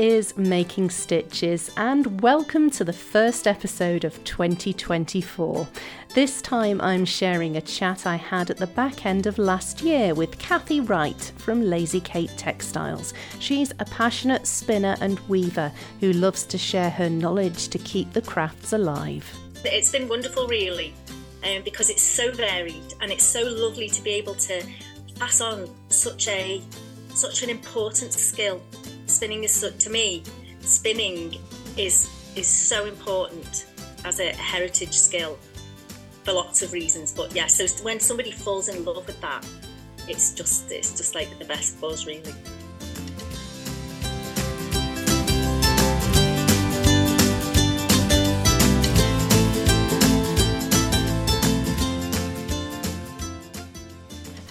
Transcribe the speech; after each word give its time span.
is 0.00 0.34
Making 0.38 0.88
Stitches, 0.88 1.70
and 1.76 2.22
welcome 2.22 2.70
to 2.70 2.84
the 2.84 2.92
first 2.92 3.46
episode 3.46 4.04
of 4.04 4.24
2024. 4.24 5.68
This 6.14 6.40
time 6.40 6.80
I'm 6.80 7.04
sharing 7.04 7.58
a 7.58 7.60
chat 7.60 8.06
I 8.06 8.16
had 8.16 8.48
at 8.48 8.56
the 8.56 8.66
back 8.68 9.04
end 9.04 9.26
of 9.26 9.36
last 9.36 9.82
year 9.82 10.14
with 10.14 10.38
Cathy 10.38 10.80
Wright 10.80 11.32
from 11.36 11.60
Lazy 11.60 12.00
Kate 12.00 12.32
Textiles. 12.38 13.12
She's 13.40 13.72
a 13.78 13.84
passionate 13.84 14.46
spinner 14.46 14.96
and 15.02 15.20
weaver 15.28 15.70
who 16.00 16.14
loves 16.14 16.44
to 16.44 16.56
share 16.56 16.88
her 16.88 17.10
knowledge 17.10 17.68
to 17.68 17.76
keep 17.76 18.10
the 18.14 18.22
crafts 18.22 18.72
alive. 18.72 19.30
It's 19.66 19.92
been 19.92 20.08
wonderful, 20.08 20.48
really, 20.48 20.94
um, 21.44 21.60
because 21.62 21.90
it's 21.90 22.00
so 22.00 22.32
varied 22.32 22.94
and 23.02 23.12
it's 23.12 23.24
so 23.24 23.42
lovely 23.42 23.90
to 23.90 24.00
be 24.00 24.12
able 24.12 24.36
to 24.36 24.64
pass 25.18 25.42
on 25.42 25.68
such 25.90 26.26
a 26.28 26.62
such 27.12 27.42
an 27.42 27.50
important 27.50 28.14
skill. 28.14 28.62
Spinning 29.10 29.42
is 29.42 29.60
to 29.76 29.90
me, 29.90 30.22
spinning 30.60 31.34
is 31.76 32.08
is 32.36 32.46
so 32.46 32.86
important 32.86 33.66
as 34.04 34.20
a 34.20 34.32
heritage 34.34 34.96
skill 34.96 35.36
for 36.22 36.32
lots 36.32 36.62
of 36.62 36.72
reasons. 36.72 37.12
But 37.12 37.34
yeah, 37.34 37.48
so 37.48 37.66
when 37.82 37.98
somebody 37.98 38.30
falls 38.30 38.68
in 38.68 38.84
love 38.84 39.04
with 39.08 39.20
that, 39.20 39.44
it's 40.06 40.32
just 40.32 40.70
it's 40.70 40.96
just 40.96 41.16
like 41.16 41.38
the 41.40 41.44
best 41.44 41.80
buzz, 41.80 42.06
really. 42.06 42.32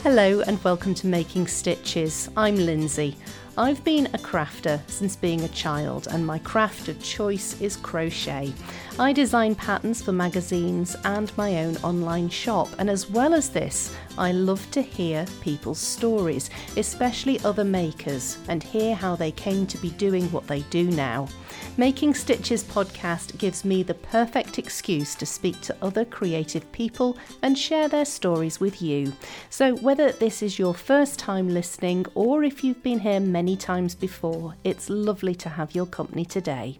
Hello 0.03 0.41
and 0.41 0.61
welcome 0.65 0.93
to 0.95 1.07
Making 1.07 1.47
Stitches. 1.47 2.29
I'm 2.35 2.57
Lindsay. 2.57 3.15
I've 3.59 3.83
been 3.83 4.05
a 4.13 4.17
crafter 4.17 4.79
since 4.89 5.17
being 5.17 5.41
a 5.41 5.49
child, 5.49 6.07
and 6.09 6.25
my 6.25 6.39
craft 6.39 6.87
of 6.87 7.03
choice 7.03 7.59
is 7.59 7.75
crochet. 7.75 8.53
I 8.97 9.11
design 9.11 9.53
patterns 9.53 10.01
for 10.01 10.13
magazines 10.13 10.95
and 11.03 11.37
my 11.37 11.65
own 11.65 11.75
online 11.83 12.29
shop, 12.29 12.69
and 12.77 12.89
as 12.89 13.09
well 13.09 13.33
as 13.33 13.49
this, 13.49 13.93
I 14.17 14.31
love 14.31 14.71
to 14.71 14.81
hear 14.81 15.25
people's 15.41 15.79
stories, 15.79 16.49
especially 16.77 17.37
other 17.41 17.65
makers, 17.65 18.37
and 18.47 18.63
hear 18.63 18.95
how 18.95 19.17
they 19.17 19.31
came 19.33 19.67
to 19.67 19.77
be 19.79 19.89
doing 19.89 20.31
what 20.31 20.47
they 20.47 20.61
do 20.69 20.85
now. 20.85 21.27
Making 21.79 22.13
Stitches 22.13 22.61
podcast 22.61 23.37
gives 23.37 23.63
me 23.63 23.83
the 23.83 23.93
perfect 23.93 24.59
excuse 24.59 25.15
to 25.15 25.25
speak 25.25 25.61
to 25.61 25.77
other 25.81 26.03
creative 26.03 26.69
people 26.73 27.17
and 27.41 27.57
share 27.57 27.87
their 27.87 28.03
stories 28.03 28.59
with 28.59 28.81
you. 28.81 29.13
So, 29.49 29.77
whether 29.77 30.11
this 30.11 30.43
is 30.43 30.59
your 30.59 30.73
first 30.73 31.17
time 31.17 31.47
listening 31.47 32.05
or 32.15 32.43
if 32.43 32.65
you've 32.65 32.83
been 32.83 32.99
here 32.99 33.21
many 33.21 33.55
times 33.55 33.95
before, 33.95 34.55
it's 34.65 34.89
lovely 34.89 35.33
to 35.35 35.47
have 35.47 35.73
your 35.73 35.85
company 35.85 36.25
today. 36.25 36.79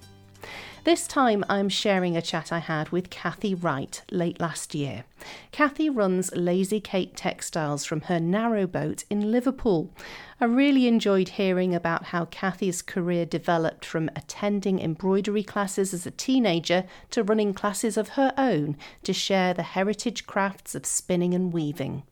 This 0.85 1.07
time 1.07 1.43
I'm 1.49 1.67
sharing 1.67 2.15
a 2.15 2.21
chat 2.21 2.53
I 2.53 2.59
had 2.59 2.89
with 2.89 3.09
Cathy 3.09 3.53
Wright 3.53 4.01
late 4.11 4.39
last 4.39 4.73
year. 4.73 5.03
Cathy 5.51 5.89
runs 5.89 6.33
Lazy 6.33 6.79
Kate 6.79 7.17
Textiles 7.17 7.83
from 7.83 8.01
her 8.01 8.17
narrowboat 8.17 9.03
in 9.09 9.29
Liverpool. 9.29 9.93
I 10.39 10.45
really 10.45 10.87
enjoyed 10.87 11.29
hearing 11.29 11.75
about 11.75 12.05
how 12.05 12.25
Cathy's 12.25 12.81
career 12.81 13.25
developed 13.25 13.83
from 13.83 14.09
attending 14.15 14.79
embroidery 14.79 15.43
classes 15.43 15.93
as 15.93 16.05
a 16.05 16.11
teenager 16.11 16.85
to 17.11 17.23
running 17.23 17.53
classes 17.53 17.97
of 17.97 18.09
her 18.09 18.33
own 18.37 18.77
to 19.03 19.11
share 19.11 19.53
the 19.53 19.63
heritage 19.63 20.25
crafts 20.27 20.75
of 20.75 20.85
spinning 20.85 21.33
and 21.33 21.51
weaving. 21.51 22.03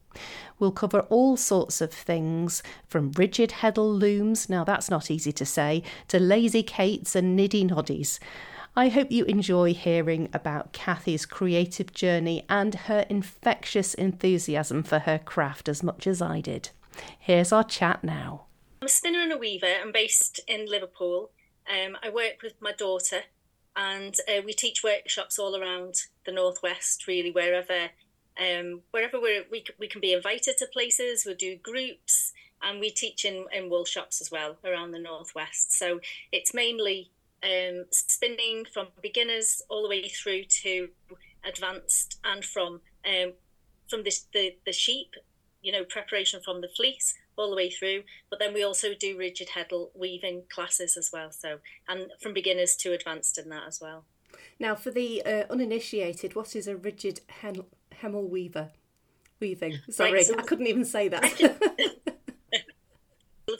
We'll 0.60 0.72
cover 0.74 1.02
all 1.10 1.38
sorts 1.38 1.80
of 1.80 1.94
things 1.94 2.64
from 2.86 3.14
rigid 3.14 3.52
heddle 3.62 3.98
looms, 3.98 4.50
now 4.50 4.66
that's 4.66 4.90
not 4.90 5.10
easy 5.10 5.32
to 5.32 5.46
say, 5.46 5.84
to 6.10 6.20
lazy 6.20 6.64
Kates 6.64 7.16
and 7.16 7.38
niddy 7.38 7.64
noddies. 7.64 8.20
I 8.78 8.90
hope 8.90 9.12
you 9.12 9.26
enjoy 9.26 9.74
hearing 9.74 10.30
about 10.34 10.72
Cathy's 10.72 11.26
creative 11.26 11.92
journey 11.94 12.46
and 12.48 12.76
her 12.76 13.08
infectious 13.10 13.96
enthusiasm 13.96 14.84
for 14.84 15.00
her 15.00 15.18
craft 15.18 15.68
as 15.68 15.82
much 15.82 16.06
as 16.06 16.22
I 16.22 16.42
did. 16.42 16.70
Here's 17.18 17.52
our 17.52 17.64
chat 17.64 18.04
now. 18.04 18.46
I'm 18.84 18.86
a 18.86 18.90
spinner 18.90 19.22
and 19.22 19.32
a 19.32 19.38
weaver. 19.38 19.74
I'm 19.82 19.92
based 19.92 20.42
in 20.48 20.68
Liverpool. 20.68 21.32
Um, 21.68 21.98
I 22.04 22.10
work 22.10 22.44
with 22.44 22.54
my 22.62 22.72
daughter, 22.72 23.22
and 23.76 24.14
uh, 24.30 24.44
we 24.46 24.54
teach 24.54 24.84
workshops 24.84 25.40
all 25.40 25.60
around 25.60 25.96
the 26.28 26.32
northwest. 26.32 27.08
Really, 27.08 27.32
wherever 27.32 27.90
um, 28.40 28.82
wherever 28.92 29.20
we 29.20 29.64
we 29.80 29.88
can 29.88 30.02
be 30.02 30.14
invited 30.14 30.56
to 30.60 30.68
places, 30.68 31.24
we'll 31.26 31.34
do 31.34 31.58
groups, 31.58 32.32
and 32.62 32.80
we 32.80 32.92
teach 32.92 33.26
in 33.26 33.48
in 33.52 33.72
wool 33.72 33.86
shops 33.86 34.22
as 34.22 34.30
well 34.30 34.58
around 34.64 34.92
the 34.92 35.00
northwest. 35.00 35.76
So 35.76 36.00
it's 36.32 36.54
mainly 36.54 37.10
um, 37.48 37.86
spinning 37.92 38.66
from 38.72 38.88
beginners 39.02 39.62
all 39.70 39.84
the 39.84 39.90
way 39.90 40.08
through 40.10 40.44
to 40.44 40.90
advanced 41.48 42.20
and 42.24 42.44
from 42.44 42.82
um, 43.06 43.34
from 43.90 44.04
this 44.04 44.28
the, 44.34 44.56
the 44.66 44.74
sheep 44.74 45.14
you 45.62 45.72
know 45.72 45.84
preparation 45.84 46.42
from 46.44 46.62
the 46.62 46.68
fleece 46.68 47.16
all 47.38 47.50
the 47.50 47.56
way 47.56 47.70
through. 47.70 48.04
But 48.30 48.40
then 48.40 48.54
we 48.54 48.64
also 48.64 48.90
do 49.00 49.18
rigid 49.18 49.50
heddle 49.50 49.90
weaving 49.96 50.44
classes 50.50 50.98
as 50.98 51.12
well 51.14 51.32
so 51.32 51.60
and 51.88 52.08
from 52.22 52.34
beginners 52.34 52.76
to 52.78 52.94
advanced 52.94 53.38
in 53.38 53.50
that 53.50 53.64
as 53.68 53.80
well. 53.82 54.06
Now 54.60 54.76
for 54.76 54.92
the 54.92 55.24
uh, 55.26 55.44
uninitiated 55.50 56.36
what 56.36 56.56
is 56.56 56.68
a 56.68 56.76
rigid 56.76 57.22
hemel 57.42 58.30
weaver? 58.30 58.72
Weaving 59.40 59.78
sorry 59.92 60.14
right, 60.14 60.26
so 60.26 60.36
i 60.36 60.42
couldn't 60.42 60.66
even 60.66 60.84
say 60.84 61.10
that 61.10 61.22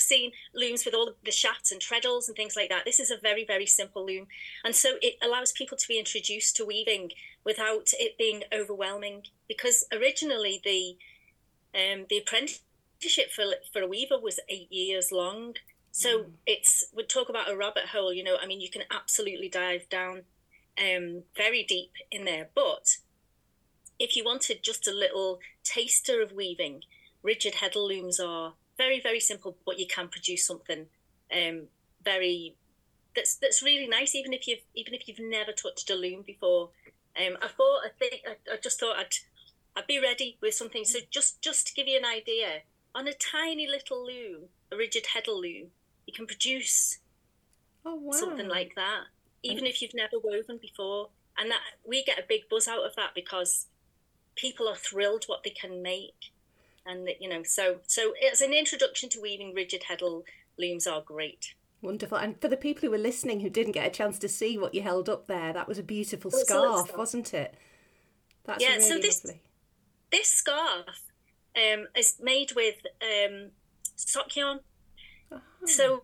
seen 0.08 0.32
looms 0.54 0.86
with 0.86 0.94
all 0.94 1.12
the 1.24 1.32
shafts 1.32 1.72
and 1.72 1.82
treadles 1.82 2.28
and 2.28 2.36
things 2.36 2.56
like 2.56 2.70
that. 2.70 2.86
This 2.86 3.00
is 3.00 3.12
a 3.12 3.18
very, 3.22 3.46
very 3.46 3.66
simple 3.66 4.06
loom. 4.06 4.28
And 4.64 4.76
so 4.76 4.90
it 5.02 5.16
allows 5.22 5.52
people 5.52 5.78
to 5.78 5.88
be 5.88 6.00
introduced 6.00 6.56
to 6.56 6.66
weaving 6.66 7.12
without 7.44 7.90
it 7.94 8.18
being 8.18 8.44
overwhelming. 8.52 9.24
Because 9.48 9.86
originally 9.92 10.62
the 10.64 10.98
um, 11.78 12.06
the 12.10 12.18
apprenticeship 12.18 13.32
for, 13.36 13.46
for 13.72 13.82
a 13.82 13.88
weaver 13.88 14.20
was 14.20 14.40
eight 14.50 14.72
years 14.72 15.12
long. 15.12 15.56
So 15.92 16.20
mm. 16.20 16.26
it's, 16.46 16.86
we 16.96 17.04
talk 17.04 17.30
about 17.30 17.50
a 17.50 17.58
rabbit 17.58 17.88
hole, 17.94 18.14
you 18.14 18.24
know, 18.24 18.38
I 18.42 18.48
mean, 18.48 18.62
you 18.62 18.70
can 18.70 18.84
absolutely 18.90 19.50
dive 19.50 19.90
down 19.90 20.24
um, 20.80 21.24
very 21.36 21.64
deep 21.64 21.92
in 22.12 22.26
there. 22.26 22.50
But 22.56 22.98
if 24.00 24.16
you 24.16 24.24
wanted 24.24 24.64
just 24.64 24.88
a 24.88 24.94
little 24.94 25.40
taster 25.64 26.22
of 26.22 26.32
weaving, 26.32 26.84
rigid 27.24 27.56
heddle 27.56 27.88
looms 27.88 28.20
are 28.20 28.54
very 28.78 29.00
very 29.02 29.20
simple, 29.20 29.58
but 29.66 29.80
you 29.80 29.88
can 29.88 30.08
produce 30.08 30.46
something 30.46 30.88
um, 31.36 31.68
very 32.04 32.56
that's 33.16 33.36
that's 33.36 33.64
really 33.64 33.88
nice, 33.88 34.16
even 34.16 34.32
if 34.32 34.48
you've 34.48 34.64
even 34.76 34.94
if 34.94 35.08
you've 35.08 35.20
never 35.20 35.52
touched 35.52 35.90
a 35.90 35.96
loom 35.96 36.24
before. 36.26 36.70
Um, 37.20 37.36
I 37.42 37.48
thought 37.48 37.82
I 37.84 37.90
think 37.98 38.22
I, 38.28 38.54
I 38.54 38.58
just 38.62 38.80
thought 38.80 38.98
I'd 38.98 39.16
I'd 39.76 39.88
be 39.88 40.00
ready 40.00 40.38
with 40.42 40.54
something. 40.54 40.86
So 40.86 41.00
just 41.10 41.42
just 41.42 41.68
to 41.68 41.74
give 41.74 41.88
you 41.88 41.98
an 41.98 42.06
idea, 42.06 42.62
on 42.96 43.08
a 43.08 43.14
tiny 43.14 43.68
little 43.68 44.06
loom, 44.06 44.50
a 44.72 44.78
rigid 44.78 45.08
heddle 45.16 45.42
loom, 45.42 45.72
you 46.06 46.14
can 46.14 46.28
produce 46.28 47.00
oh, 47.86 47.96
wow. 47.96 48.12
something 48.12 48.48
like 48.48 48.74
that, 48.76 49.06
even 49.44 49.66
if 49.66 49.82
you've 49.82 49.96
never 49.96 50.18
woven 50.24 50.60
before. 50.62 51.10
And 51.40 51.52
that 51.52 51.62
we 51.86 52.04
get 52.04 52.20
a 52.20 52.26
big 52.28 52.50
buzz 52.50 52.68
out 52.68 52.86
of 52.86 52.96
that 52.96 53.12
because 53.14 53.68
people 54.36 54.68
are 54.68 54.76
thrilled 54.76 55.26
what 55.26 55.44
they 55.44 55.52
can 55.52 55.82
make 55.82 56.32
and 56.88 57.10
you 57.20 57.30
know 57.30 57.44
so 57.44 57.78
so 57.88 58.14
as 58.32 58.42
an 58.42 58.54
introduction 58.54 59.10
to 59.10 59.22
weaving 59.22 59.54
rigid 59.54 59.84
heddle 59.90 60.24
looms 60.58 60.88
are 60.88 61.02
great. 61.02 61.54
Wonderful. 61.82 62.18
And 62.18 62.42
for 62.42 62.48
the 62.48 62.58
people 62.58 62.82
who 62.82 62.92
were 62.92 62.98
listening 62.98 63.42
who 63.42 63.50
didn't 63.50 63.74
get 63.74 63.86
a 63.86 63.92
chance 63.92 64.18
to 64.20 64.28
see 64.28 64.58
what 64.58 64.74
you 64.74 64.82
held 64.82 65.10
up 65.10 65.28
there 65.28 65.54
that 65.54 65.68
was 65.68 65.78
a 65.78 65.84
beautiful 65.84 66.32
was 66.32 66.42
scarf 66.42 66.98
wasn't 66.98 67.34
it? 67.34 67.54
That's 68.46 68.64
yeah 68.64 68.78
really 68.78 68.90
so 68.90 68.98
this 69.00 69.24
lovely. 69.24 69.42
this 70.12 70.30
scarf 70.30 71.02
um, 71.56 71.88
is 71.96 72.16
made 72.22 72.54
with 72.56 72.76
um, 73.02 73.52
sock 73.96 74.36
yarn. 74.36 74.60
So 75.66 76.04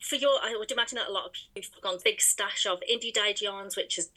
for 0.00 0.16
your, 0.16 0.38
I 0.42 0.56
would 0.58 0.70
imagine 0.70 0.96
that 0.96 1.08
a 1.08 1.12
lot 1.12 1.26
of 1.26 1.32
people 1.54 1.70
have 1.74 1.82
gone 1.82 1.98
big 2.04 2.20
stash 2.20 2.66
of 2.66 2.80
indie 2.90 3.12
dyed 3.12 3.40
yarns, 3.40 3.76
which 3.76 3.98
is, 3.98 4.10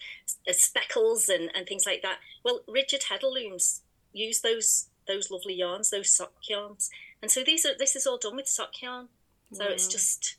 is 0.45 0.61
speckles 0.61 1.29
and, 1.29 1.49
and 1.55 1.67
things 1.67 1.85
like 1.85 2.01
that. 2.01 2.19
Well, 2.43 2.61
rigid 2.67 3.03
heddle 3.11 3.33
looms 3.33 3.81
use 4.13 4.41
those 4.41 4.86
those 5.07 5.31
lovely 5.31 5.55
yarns, 5.55 5.89
those 5.89 6.09
sock 6.09 6.33
yarns. 6.49 6.89
And 7.21 7.31
so 7.31 7.43
these 7.43 7.65
are 7.65 7.77
this 7.77 7.95
is 7.95 8.05
all 8.05 8.17
done 8.17 8.35
with 8.35 8.47
sock 8.47 8.81
yarn. 8.81 9.07
So 9.53 9.65
wow. 9.65 9.71
it's 9.71 9.87
just 9.87 10.35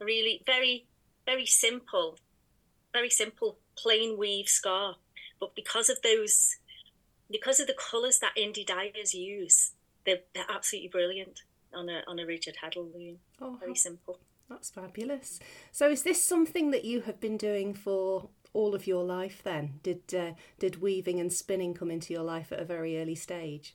really 0.00 0.42
very, 0.46 0.86
very 1.24 1.46
simple, 1.46 2.18
very 2.92 3.10
simple 3.10 3.58
plain 3.76 4.18
weave 4.18 4.48
scarf. 4.48 4.96
But 5.38 5.54
because 5.54 5.90
of 5.90 6.00
those 6.02 6.56
because 7.30 7.60
of 7.60 7.66
the 7.66 7.74
colours 7.74 8.18
that 8.20 8.36
indie 8.38 8.66
dyers 8.66 9.12
use, 9.12 9.72
they're, 10.04 10.20
they're 10.34 10.44
absolutely 10.48 10.88
brilliant 10.88 11.42
on 11.74 11.88
a 11.88 12.02
on 12.06 12.18
a 12.18 12.26
rigid 12.26 12.56
heddle 12.62 12.92
loom. 12.94 13.18
Oh, 13.40 13.56
very 13.60 13.74
simple. 13.74 14.18
That's 14.48 14.70
fabulous. 14.70 15.40
So 15.72 15.90
is 15.90 16.04
this 16.04 16.22
something 16.22 16.70
that 16.70 16.84
you 16.84 17.02
have 17.02 17.20
been 17.20 17.36
doing 17.36 17.74
for 17.74 18.28
all 18.52 18.74
of 18.74 18.86
your 18.86 19.04
life 19.04 19.42
then? 19.42 19.80
Did 19.82 20.14
uh, 20.14 20.32
did 20.58 20.80
weaving 20.80 21.20
and 21.20 21.32
spinning 21.32 21.74
come 21.74 21.90
into 21.90 22.12
your 22.12 22.22
life 22.22 22.52
at 22.52 22.60
a 22.60 22.64
very 22.64 23.00
early 23.00 23.16
stage? 23.16 23.74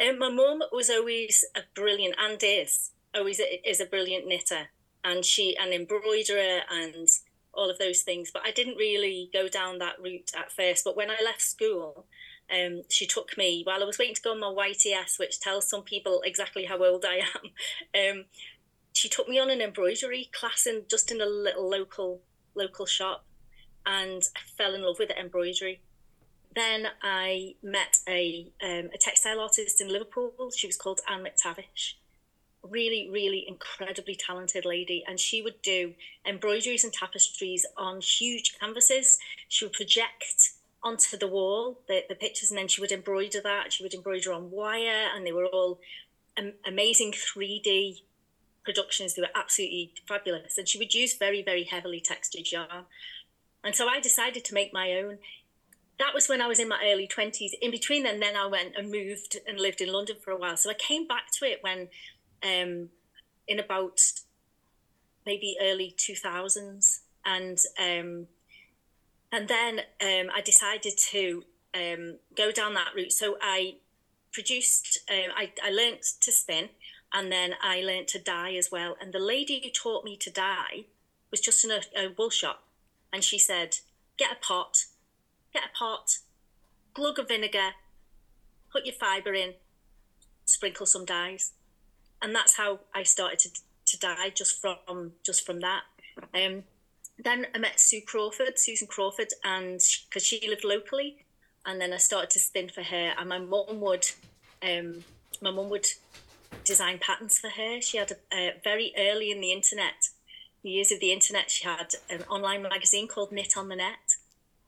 Um, 0.00 0.18
my 0.18 0.30
mum 0.30 0.62
was 0.72 0.88
always 0.88 1.44
a 1.54 1.60
brilliant, 1.74 2.14
and 2.18 2.38
is 2.42 2.92
always 3.14 3.40
a, 3.40 3.68
is 3.68 3.80
a 3.80 3.86
brilliant 3.86 4.26
knitter. 4.26 4.68
and 5.02 5.24
she 5.24 5.56
an 5.56 5.72
embroiderer 5.72 6.60
and 6.70 7.08
all 7.54 7.70
of 7.70 7.78
those 7.78 8.02
things. 8.02 8.30
But 8.32 8.42
I 8.44 8.50
didn't 8.50 8.76
really 8.76 9.30
go 9.32 9.48
down 9.48 9.78
that 9.78 10.00
route 10.00 10.32
at 10.36 10.52
first. 10.52 10.84
But 10.84 10.96
when 10.96 11.10
I 11.10 11.18
left 11.24 11.42
school, 11.42 12.06
um, 12.52 12.82
she 12.88 13.06
took 13.06 13.36
me 13.36 13.62
while 13.64 13.82
I 13.82 13.86
was 13.86 13.98
waiting 13.98 14.14
to 14.14 14.22
go 14.22 14.32
on 14.32 14.40
my 14.40 14.46
YTS, 14.68 15.18
which 15.18 15.40
tells 15.40 15.68
some 15.68 15.82
people 15.82 16.22
exactly 16.24 16.64
how 16.64 16.84
old 16.84 17.04
I 17.04 17.16
am. 17.34 17.50
Um, 18.10 18.24
she 18.92 19.08
took 19.08 19.28
me 19.28 19.38
on 19.38 19.50
an 19.50 19.60
embroidery 19.60 20.30
class 20.32 20.66
in 20.66 20.82
just 20.90 21.10
in 21.10 21.20
a 21.20 21.26
little 21.26 21.68
local 21.68 22.22
local 22.54 22.86
shop, 22.86 23.24
and 23.86 24.22
I 24.36 24.40
fell 24.58 24.74
in 24.74 24.82
love 24.82 24.98
with 24.98 25.10
embroidery. 25.10 25.80
Then 26.54 26.88
I 27.02 27.54
met 27.62 27.98
a 28.08 28.50
um, 28.62 28.90
a 28.92 28.98
textile 28.98 29.40
artist 29.40 29.80
in 29.80 29.88
Liverpool. 29.88 30.50
She 30.56 30.66
was 30.66 30.76
called 30.76 31.00
Anne 31.08 31.24
McTavish, 31.24 31.94
really, 32.62 33.08
really 33.10 33.44
incredibly 33.46 34.16
talented 34.16 34.64
lady, 34.64 35.04
and 35.06 35.20
she 35.20 35.42
would 35.42 35.62
do 35.62 35.94
embroideries 36.26 36.82
and 36.82 36.92
tapestries 36.92 37.64
on 37.76 38.00
huge 38.00 38.58
canvases. 38.58 39.18
She 39.48 39.64
would 39.64 39.74
project 39.74 40.50
onto 40.82 41.16
the 41.16 41.28
wall 41.28 41.82
the, 41.86 42.04
the 42.08 42.16
pictures, 42.16 42.50
and 42.50 42.58
then 42.58 42.68
she 42.68 42.80
would 42.80 42.92
embroider 42.92 43.40
that. 43.40 43.72
She 43.72 43.84
would 43.84 43.94
embroider 43.94 44.32
on 44.32 44.50
wire, 44.50 45.08
and 45.14 45.24
they 45.24 45.32
were 45.32 45.46
all 45.46 45.78
um, 46.36 46.54
amazing 46.66 47.12
3D 47.12 48.02
productions. 48.64 49.14
They 49.14 49.22
were 49.22 49.28
absolutely 49.36 49.92
fabulous, 50.08 50.58
and 50.58 50.68
she 50.68 50.78
would 50.78 50.94
use 50.94 51.16
very, 51.16 51.42
very 51.42 51.64
heavily 51.64 52.00
textured 52.00 52.50
yarn. 52.50 52.86
And 53.62 53.74
so 53.74 53.88
I 53.88 54.00
decided 54.00 54.44
to 54.46 54.54
make 54.54 54.72
my 54.72 54.92
own. 54.94 55.18
That 56.00 56.14
was 56.14 56.28
when 56.28 56.40
I 56.40 56.46
was 56.48 56.58
in 56.58 56.66
my 56.66 56.80
early 56.82 57.06
20s. 57.06 57.50
In 57.60 57.70
between 57.70 58.04
then, 58.04 58.20
then 58.20 58.34
I 58.34 58.46
went 58.46 58.74
and 58.74 58.90
moved 58.90 59.36
and 59.46 59.60
lived 59.60 59.82
in 59.82 59.92
London 59.92 60.16
for 60.18 60.30
a 60.30 60.36
while. 60.36 60.56
So 60.56 60.70
I 60.70 60.74
came 60.74 61.06
back 61.06 61.30
to 61.38 61.44
it 61.44 61.62
when 61.62 61.88
um, 62.42 62.88
in 63.46 63.60
about 63.60 64.00
maybe 65.26 65.56
early 65.60 65.94
2000s 65.98 67.00
and 67.24 67.58
um, 67.78 68.26
and 69.32 69.46
then 69.46 69.80
um, 70.00 70.32
I 70.34 70.40
decided 70.42 70.94
to 71.10 71.44
um, 71.74 72.16
go 72.34 72.50
down 72.50 72.74
that 72.74 72.94
route 72.96 73.12
so 73.12 73.36
I 73.40 73.76
produced 74.32 75.00
uh, 75.10 75.30
I, 75.36 75.52
I 75.62 75.70
learned 75.70 76.02
to 76.20 76.32
spin 76.32 76.70
and 77.12 77.30
then 77.30 77.54
I 77.62 77.82
learned 77.82 78.08
to 78.08 78.18
dye 78.18 78.54
as 78.54 78.70
well 78.72 78.96
and 79.00 79.12
the 79.12 79.18
lady 79.18 79.60
who 79.62 79.70
taught 79.70 80.04
me 80.04 80.16
to 80.16 80.30
dye 80.30 80.86
was 81.30 81.40
just 81.40 81.64
in 81.64 81.70
a, 81.70 81.80
a 81.96 82.14
wool 82.16 82.30
shop 82.30 82.64
and 83.12 83.22
she 83.22 83.38
said 83.38 83.78
get 84.16 84.32
a 84.32 84.36
pot 84.36 84.86
get 85.52 85.64
a 85.64 85.78
pot 85.78 86.18
glug 86.94 87.18
of 87.18 87.28
vinegar 87.28 87.70
put 88.72 88.84
your 88.84 88.94
fibre 88.94 89.34
in 89.34 89.54
sprinkle 90.44 90.86
some 90.86 91.04
dyes 91.04 91.52
and 92.22 92.34
that's 92.34 92.56
how 92.56 92.80
I 92.94 93.02
started 93.02 93.38
to, 93.40 93.50
to 93.86 93.98
dye 93.98 94.30
just 94.34 94.60
from 94.60 95.12
just 95.24 95.46
from 95.46 95.60
that. 95.60 95.82
Um, 96.34 96.64
then 97.18 97.46
I 97.54 97.58
met 97.58 97.80
Sue 97.80 98.00
Crawford, 98.00 98.58
Susan 98.58 98.86
Crawford, 98.86 99.32
and 99.44 99.80
because 100.08 100.24
she 100.24 100.46
lived 100.48 100.64
locally, 100.64 101.24
and 101.66 101.80
then 101.80 101.92
I 101.92 101.98
started 101.98 102.30
to 102.30 102.38
spin 102.38 102.68
for 102.68 102.82
her. 102.82 103.12
And 103.18 103.28
my 103.28 103.38
mum 103.38 103.80
would, 103.80 104.06
um, 104.62 105.04
my 105.42 105.50
mum 105.50 105.68
would 105.70 105.86
design 106.64 106.98
patterns 106.98 107.38
for 107.38 107.48
her. 107.48 107.80
She 107.80 107.98
had 107.98 108.12
a, 108.32 108.54
very 108.62 108.92
early 108.98 109.30
in 109.30 109.40
the 109.40 109.52
internet, 109.52 110.08
the 110.62 110.70
years 110.70 110.92
of 110.92 111.00
the 111.00 111.12
internet, 111.12 111.50
she 111.50 111.64
had 111.64 111.94
an 112.10 112.22
online 112.28 112.62
magazine 112.62 113.08
called 113.08 113.32
Knit 113.32 113.56
on 113.56 113.68
the 113.68 113.76
Net, 113.76 114.09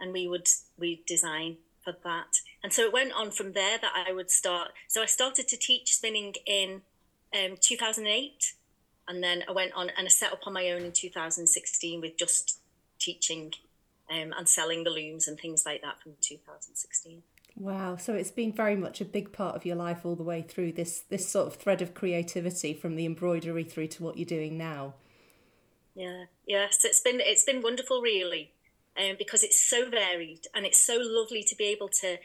and 0.03 0.13
we 0.13 0.27
would 0.27 0.49
we 0.79 1.03
design 1.07 1.57
for 1.83 1.95
that. 2.05 2.41
And 2.63 2.73
so 2.73 2.83
it 2.83 2.93
went 2.93 3.13
on 3.13 3.31
from 3.31 3.53
there 3.53 3.79
that 3.79 3.93
I 4.07 4.13
would 4.13 4.31
start. 4.31 4.73
So 4.89 5.01
I 5.01 5.07
started 5.07 5.49
to 5.49 5.57
teach 5.57 5.95
spinning 5.95 6.35
in 6.45 6.83
um, 7.33 7.57
2008, 7.61 8.55
and 9.09 9.23
then 9.23 9.45
I 9.49 9.53
went 9.53 9.73
on 9.75 9.91
and 9.97 10.07
I 10.07 10.11
set 10.11 10.33
up 10.33 10.47
on 10.47 10.53
my 10.53 10.71
own 10.71 10.83
in 10.83 10.93
2016 10.93 12.01
with 12.01 12.17
just 12.19 12.59
teaching 12.99 13.55
um, 14.11 14.35
and 14.37 14.49
selling 14.49 14.85
the 14.85 14.91
looms 14.91 15.27
and 15.27 15.39
things 15.39 15.65
like 15.65 15.83
that 15.83 16.03
from 16.03 16.13
2016. 16.21 17.23
Wow, 17.55 17.97
so 17.97 18.15
it's 18.15 18.31
been 18.31 18.53
very 18.53 18.77
much 18.77 19.01
a 19.01 19.05
big 19.05 19.33
part 19.33 19.57
of 19.57 19.67
your 19.67 19.77
life 19.77 20.05
all 20.05 20.17
the 20.17 20.23
way 20.23 20.41
through 20.41 20.73
this 20.73 21.01
this 21.11 21.29
sort 21.29 21.49
of 21.49 21.57
thread 21.57 21.83
of 21.83 21.93
creativity 21.93 22.73
from 22.73 22.97
the 22.97 23.05
embroidery 23.05 23.63
through 23.63 23.89
to 23.89 24.03
what 24.03 24.17
you're 24.17 24.25
doing 24.25 24.57
now. 24.57 24.95
Yeah, 25.95 26.25
yes, 26.47 26.79
it's 26.85 27.01
been 27.01 27.21
it's 27.21 27.45
been 27.45 27.61
wonderful, 27.61 28.01
really, 28.01 28.53
um, 28.99 29.17
because 29.19 29.43
it's 29.43 29.61
so 29.61 29.89
varied 29.89 30.47
and 30.55 30.67
it's 30.67 30.83
so 30.83 30.99
lovely 31.01 31.43
to 31.43 31.57
be 31.57 31.65
able 31.65 31.89
to 31.89 32.19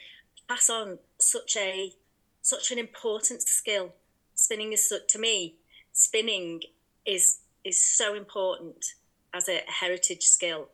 pass 0.47 0.69
on 0.69 0.99
such 1.19 1.55
a 1.57 1.93
such 2.41 2.71
an 2.71 2.77
important 2.77 3.41
skill 3.41 3.93
spinning 4.33 4.71
is 4.71 4.93
to 5.07 5.19
me 5.19 5.55
spinning 5.91 6.61
is 7.05 7.39
is 7.63 7.83
so 7.83 8.15
important 8.15 8.93
as 9.33 9.49
a 9.49 9.61
heritage 9.67 10.23
skill 10.23 10.69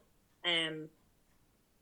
um, 0.46 0.90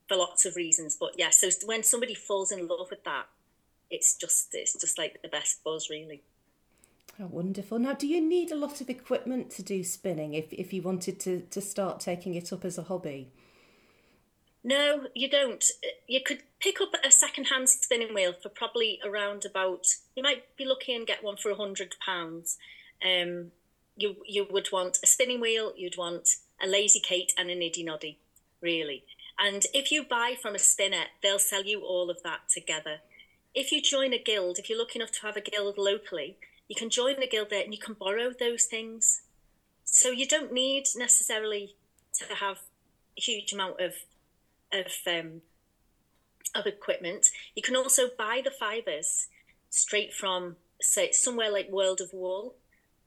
for 0.07 0.15
lots 0.15 0.45
of 0.45 0.55
reasons 0.55 0.95
but 0.99 1.11
yeah 1.17 1.29
so 1.29 1.49
when 1.65 1.83
somebody 1.83 2.13
falls 2.13 2.51
in 2.51 2.67
love 2.67 2.87
with 2.89 3.03
that 3.03 3.25
it's 3.89 4.15
just 4.15 4.49
it's 4.53 4.79
just 4.79 4.97
like 4.97 5.21
the 5.21 5.27
best 5.27 5.63
buzz 5.63 5.89
really 5.89 6.21
Oh, 7.19 7.27
wonderful. 7.27 7.77
Now, 7.77 7.93
do 7.93 8.07
you 8.07 8.21
need 8.21 8.51
a 8.51 8.55
lot 8.55 8.81
of 8.81 8.89
equipment 8.89 9.51
to 9.51 9.61
do 9.61 9.83
spinning 9.83 10.33
if, 10.33 10.51
if 10.53 10.73
you 10.73 10.81
wanted 10.81 11.19
to, 11.19 11.41
to 11.41 11.61
start 11.61 11.99
taking 11.99 12.35
it 12.35 12.53
up 12.53 12.63
as 12.65 12.77
a 12.77 12.83
hobby? 12.83 13.29
No, 14.63 15.07
you 15.15 15.27
don't. 15.29 15.63
You 16.07 16.21
could 16.23 16.43
pick 16.59 16.79
up 16.79 16.93
a 17.03 17.11
second-hand 17.11 17.67
spinning 17.67 18.13
wheel 18.13 18.33
for 18.33 18.49
probably 18.49 18.99
around 19.03 19.43
about. 19.43 19.85
You 20.15 20.21
might 20.21 20.55
be 20.55 20.65
lucky 20.65 20.93
and 20.93 21.07
get 21.07 21.23
one 21.23 21.37
for 21.37 21.49
a 21.49 21.55
hundred 21.55 21.95
pounds. 22.05 22.57
Um, 23.03 23.51
you 23.95 24.17
you 24.27 24.45
would 24.49 24.69
want 24.71 24.99
a 25.03 25.07
spinning 25.07 25.41
wheel. 25.41 25.73
You'd 25.75 25.97
want 25.97 26.29
a 26.63 26.67
lazy 26.67 26.99
Kate 26.99 27.33
and 27.37 27.49
a 27.49 27.55
niddy 27.55 27.83
noddy, 27.83 28.19
really. 28.61 29.03
And 29.39 29.65
if 29.73 29.91
you 29.91 30.03
buy 30.03 30.35
from 30.39 30.53
a 30.53 30.59
spinner, 30.59 31.05
they'll 31.23 31.39
sell 31.39 31.63
you 31.63 31.81
all 31.81 32.11
of 32.11 32.21
that 32.21 32.41
together. 32.53 32.99
If 33.55 33.71
you 33.71 33.81
join 33.81 34.13
a 34.13 34.19
guild, 34.19 34.59
if 34.59 34.69
you're 34.69 34.77
lucky 34.77 34.99
enough 34.99 35.11
to 35.13 35.21
have 35.23 35.35
a 35.35 35.41
guild 35.41 35.79
locally, 35.79 36.37
you 36.67 36.75
can 36.75 36.91
join 36.91 37.19
the 37.19 37.27
guild 37.27 37.49
there 37.49 37.63
and 37.63 37.73
you 37.73 37.79
can 37.79 37.95
borrow 37.95 38.31
those 38.31 38.65
things. 38.65 39.23
So 39.83 40.11
you 40.11 40.27
don't 40.27 40.53
need 40.53 40.85
necessarily 40.95 41.75
to 42.19 42.35
have 42.35 42.59
a 43.17 43.21
huge 43.21 43.51
amount 43.51 43.81
of 43.81 43.95
of 44.73 44.87
um, 45.07 45.41
of 46.53 46.65
equipment. 46.65 47.27
You 47.55 47.61
can 47.61 47.75
also 47.75 48.09
buy 48.17 48.41
the 48.43 48.51
fibers 48.51 49.27
straight 49.69 50.13
from 50.13 50.57
say 50.81 51.11
somewhere 51.11 51.51
like 51.51 51.69
World 51.69 52.01
of 52.01 52.13
Wool. 52.13 52.55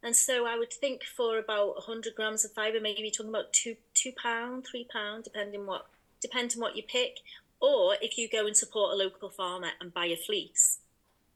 And 0.02 0.14
so 0.14 0.46
I 0.46 0.58
would 0.58 0.72
think 0.72 1.02
for 1.02 1.38
about 1.38 1.76
100 1.76 2.14
grams 2.14 2.44
of 2.44 2.52
fibre, 2.52 2.78
maybe 2.80 3.00
you're 3.02 3.10
talking 3.10 3.30
about 3.30 3.52
two 3.52 3.76
two 3.94 4.12
pound, 4.12 4.66
three 4.66 4.86
pound, 4.90 5.24
depending 5.24 5.66
what 5.66 5.86
depending 6.20 6.60
what 6.60 6.76
you 6.76 6.82
pick. 6.82 7.18
Or 7.60 7.96
if 8.02 8.18
you 8.18 8.28
go 8.28 8.46
and 8.46 8.56
support 8.56 8.92
a 8.92 8.96
local 8.96 9.30
farmer 9.30 9.70
and 9.80 9.94
buy 9.94 10.06
a 10.06 10.16
fleece, 10.16 10.78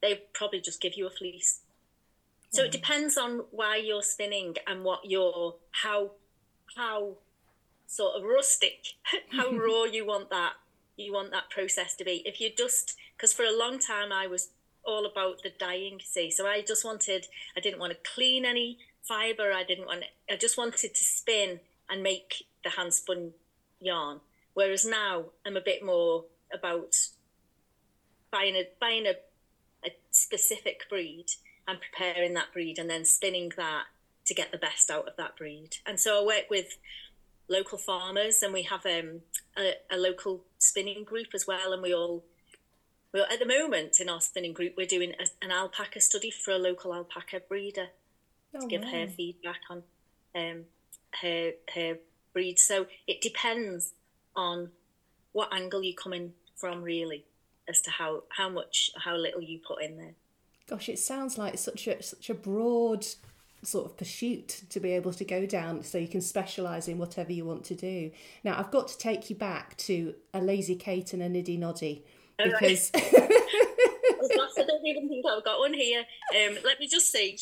they 0.01 0.21
probably 0.33 0.61
just 0.61 0.81
give 0.81 0.93
you 0.95 1.07
a 1.07 1.09
fleece. 1.09 1.61
So 2.51 2.61
mm. 2.61 2.65
it 2.65 2.71
depends 2.71 3.17
on 3.17 3.45
why 3.51 3.77
you're 3.77 4.03
spinning 4.03 4.55
and 4.67 4.83
what 4.83 5.05
your 5.05 5.55
how 5.71 6.11
how 6.75 7.13
sort 7.89 8.15
of 8.15 8.23
rustic, 8.23 8.85
how 9.31 9.51
raw 9.57 9.83
you 9.83 10.05
want 10.05 10.29
that 10.29 10.53
you 10.95 11.13
want 11.13 11.31
that 11.31 11.49
process 11.49 11.95
to 11.95 12.03
be. 12.03 12.21
If 12.25 12.39
you 12.39 12.49
just 12.55 12.95
because 13.15 13.33
for 13.33 13.43
a 13.43 13.57
long 13.57 13.79
time 13.79 14.11
I 14.11 14.27
was 14.27 14.49
all 14.85 15.05
about 15.05 15.41
the 15.43 15.51
dyeing, 15.57 15.99
see, 16.03 16.31
so 16.31 16.45
I 16.45 16.61
just 16.61 16.85
wanted 16.85 17.27
I 17.57 17.59
didn't 17.59 17.79
want 17.79 17.93
to 17.93 18.11
clean 18.13 18.45
any 18.45 18.77
fiber. 19.01 19.51
I 19.51 19.63
didn't 19.63 19.87
want 19.87 20.03
I 20.29 20.35
just 20.35 20.57
wanted 20.57 20.93
to 20.93 21.03
spin 21.03 21.59
and 21.89 22.03
make 22.03 22.45
the 22.63 22.71
hand 22.71 22.93
spun 22.93 23.31
yarn. 23.79 24.19
Whereas 24.53 24.85
now 24.85 25.25
I'm 25.45 25.57
a 25.57 25.61
bit 25.61 25.83
more 25.83 26.25
about 26.53 26.95
buying 28.31 28.55
a 28.55 28.67
buying 28.79 29.05
a, 29.07 29.15
a 29.85 29.91
specific 30.11 30.81
breed 30.89 31.25
and 31.67 31.79
preparing 31.79 32.33
that 32.33 32.51
breed 32.51 32.77
and 32.77 32.89
then 32.89 33.05
spinning 33.05 33.51
that 33.55 33.85
to 34.25 34.33
get 34.33 34.51
the 34.51 34.57
best 34.57 34.91
out 34.91 35.07
of 35.07 35.15
that 35.17 35.37
breed. 35.37 35.77
And 35.85 35.99
so 35.99 36.21
I 36.21 36.25
work 36.25 36.49
with 36.49 36.77
local 37.49 37.77
farmers, 37.77 38.41
and 38.41 38.53
we 38.53 38.63
have 38.63 38.85
um, 38.85 39.21
a, 39.57 39.73
a, 39.91 39.97
local 39.97 40.45
spinning 40.57 41.03
group 41.03 41.27
as 41.33 41.47
well. 41.47 41.73
And 41.73 41.81
we 41.81 41.93
all, 41.93 42.23
well, 43.13 43.25
at 43.31 43.39
the 43.39 43.45
moment 43.45 43.99
in 43.99 44.09
our 44.09 44.21
spinning 44.21 44.53
group, 44.53 44.75
we're 44.77 44.85
doing 44.85 45.13
a, 45.19 45.25
an 45.43 45.51
alpaca 45.51 45.99
study 45.99 46.31
for 46.31 46.51
a 46.51 46.57
local 46.57 46.93
alpaca 46.93 47.41
breeder 47.47 47.87
oh, 48.55 48.61
to 48.61 48.67
give 48.67 48.83
wow. 48.83 48.91
her 48.91 49.07
feedback 49.07 49.61
on 49.69 49.83
um, 50.35 50.65
her 51.21 51.51
her 51.73 51.97
breed. 52.33 52.59
So 52.59 52.85
it 53.07 53.21
depends 53.21 53.93
on 54.35 54.69
what 55.31 55.53
angle 55.53 55.83
you 55.83 55.95
come 55.95 56.13
in 56.13 56.33
from, 56.55 56.81
really, 56.83 57.25
as 57.67 57.81
to 57.81 57.91
how 57.91 58.23
how 58.29 58.49
much 58.49 58.91
how 58.97 59.15
little 59.15 59.41
you 59.41 59.59
put 59.67 59.81
in 59.83 59.97
there. 59.97 60.13
Gosh, 60.67 60.87
it 60.89 60.99
sounds 60.99 61.37
like 61.37 61.57
such 61.57 61.87
a 61.87 62.01
such 62.03 62.29
a 62.29 62.35
broad 62.35 63.05
sort 63.61 63.85
of 63.85 63.97
pursuit 63.97 64.61
to 64.69 64.79
be 64.79 64.91
able 64.91 65.11
to 65.11 65.25
go 65.25 65.45
down 65.45 65.83
so 65.83 65.97
you 65.97 66.07
can 66.07 66.21
specialize 66.21 66.87
in 66.87 66.97
whatever 66.97 67.31
you 67.31 67.43
want 67.43 67.63
to 67.63 67.75
do 67.75 68.09
now 68.43 68.57
i've 68.57 68.71
got 68.71 68.87
to 68.87 68.97
take 68.97 69.29
you 69.29 69.35
back 69.35 69.75
to 69.75 70.15
a 70.33 70.39
lazy 70.39 70.75
kate 70.75 71.11
and 71.13 71.21
a 71.21 71.29
niddy 71.29 71.57
noddy 71.57 72.05
because 72.43 72.91
I 74.59 74.63
don't 74.63 74.85
even 74.85 75.07
think 75.07 75.25
I've 75.25 75.43
got 75.43 75.59
one 75.59 75.73
here. 75.73 76.03
Um, 76.35 76.57
let 76.63 76.79
me 76.79 76.87
just 76.87 77.11
see. 77.11 77.37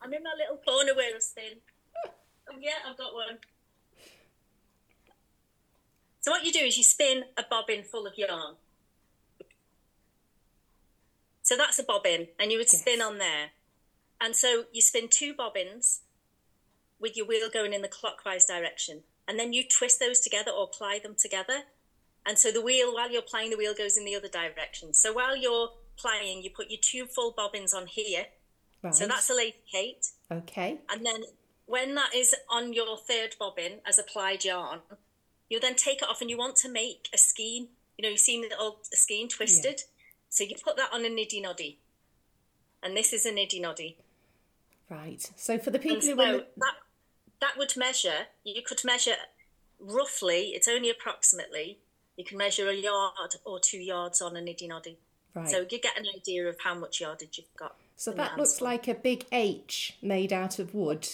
I'm 0.00 0.12
in 0.12 0.22
my 0.22 0.32
little 0.36 0.56
corner 0.56 0.94
where 0.94 1.14
I 1.14 1.18
spin. 1.18 1.58
yeah, 2.60 2.72
I've 2.88 2.96
got 2.96 3.14
one. 3.14 3.38
So 6.20 6.30
what 6.30 6.44
you 6.44 6.52
do 6.52 6.60
is 6.60 6.76
you 6.76 6.82
spin 6.82 7.24
a 7.36 7.44
bobbin 7.48 7.84
full 7.84 8.06
of 8.06 8.14
yarn. 8.16 8.56
So 11.42 11.56
that's 11.56 11.78
a 11.78 11.84
bobbin, 11.84 12.28
and 12.40 12.50
you 12.50 12.58
would 12.58 12.72
yes. 12.72 12.80
spin 12.80 13.00
on 13.00 13.18
there. 13.18 13.50
And 14.20 14.34
so 14.34 14.64
you 14.72 14.80
spin 14.80 15.08
two 15.10 15.34
bobbins 15.34 16.00
with 16.98 17.16
your 17.16 17.26
wheel 17.26 17.48
going 17.52 17.72
in 17.72 17.82
the 17.82 17.88
clockwise 17.88 18.46
direction. 18.46 19.02
And 19.28 19.38
then 19.38 19.52
you 19.52 19.64
twist 19.66 20.00
those 20.00 20.20
together 20.20 20.50
or 20.50 20.68
ply 20.68 20.98
them 21.02 21.14
together. 21.18 21.62
And 22.24 22.38
so 22.38 22.50
the 22.50 22.62
wheel, 22.62 22.94
while 22.94 23.10
you're 23.10 23.22
plying, 23.22 23.50
the 23.50 23.56
wheel 23.56 23.74
goes 23.74 23.96
in 23.96 24.04
the 24.04 24.16
other 24.16 24.28
direction. 24.28 24.94
So 24.94 25.12
while 25.12 25.36
you're 25.36 25.70
plying, 25.96 26.42
you 26.42 26.50
put 26.50 26.70
your 26.70 26.80
two 26.80 27.06
full 27.06 27.32
bobbins 27.32 27.74
on 27.74 27.86
here. 27.86 28.26
Right. 28.82 28.94
So 28.94 29.06
that's 29.06 29.30
a 29.30 29.34
Lazy 29.34 29.56
Kate. 29.70 30.06
Okay. 30.30 30.78
And 30.90 31.04
then 31.04 31.22
when 31.66 31.94
that 31.96 32.14
is 32.14 32.34
on 32.48 32.72
your 32.72 32.96
third 32.96 33.36
bobbin 33.38 33.80
as 33.86 33.98
applied 33.98 34.44
yarn, 34.44 34.80
you 35.48 35.60
then 35.60 35.74
take 35.74 36.02
it 36.02 36.08
off 36.08 36.20
and 36.20 36.30
you 36.30 36.36
want 36.36 36.56
to 36.56 36.68
make 36.70 37.08
a 37.14 37.18
skein. 37.18 37.68
You 37.96 38.02
know, 38.02 38.08
you've 38.08 38.20
seen 38.20 38.42
the 38.42 38.56
old 38.56 38.86
skein 38.92 39.28
twisted. 39.28 39.78
Yeah. 39.78 39.84
So 40.28 40.44
you 40.44 40.56
put 40.62 40.76
that 40.76 40.92
on 40.92 41.04
a 41.04 41.08
niddy 41.08 41.40
noddy. 41.42 41.78
And 42.82 42.96
this 42.96 43.12
is 43.12 43.26
a 43.26 43.32
niddy 43.32 43.60
noddy. 43.60 43.98
Right. 44.88 45.30
So 45.36 45.58
for 45.58 45.70
the 45.70 45.78
people 45.78 46.00
who 46.00 46.16
so 46.16 46.44
that 46.56 46.74
that 47.40 47.54
would 47.56 47.76
measure. 47.76 48.28
You 48.44 48.62
could 48.62 48.84
measure 48.84 49.16
roughly. 49.78 50.52
It's 50.54 50.68
only 50.68 50.90
approximately. 50.90 51.78
You 52.16 52.24
can 52.24 52.38
measure 52.38 52.68
a 52.68 52.74
yard 52.74 53.36
or 53.44 53.60
two 53.60 53.78
yards 53.78 54.22
on 54.22 54.36
a 54.36 54.40
niddy 54.40 54.68
noddy. 54.68 54.98
Right. 55.34 55.48
So 55.48 55.66
you 55.68 55.78
get 55.78 55.98
an 55.98 56.06
idea 56.14 56.48
of 56.48 56.56
how 56.60 56.74
much 56.74 57.00
yardage 57.00 57.38
you've 57.38 57.54
got. 57.58 57.76
So 57.96 58.10
that 58.12 58.38
looks 58.38 58.60
like 58.60 58.88
a 58.88 58.94
big 58.94 59.26
H 59.32 59.96
made 60.00 60.32
out 60.32 60.58
of 60.58 60.74
wood 60.74 61.08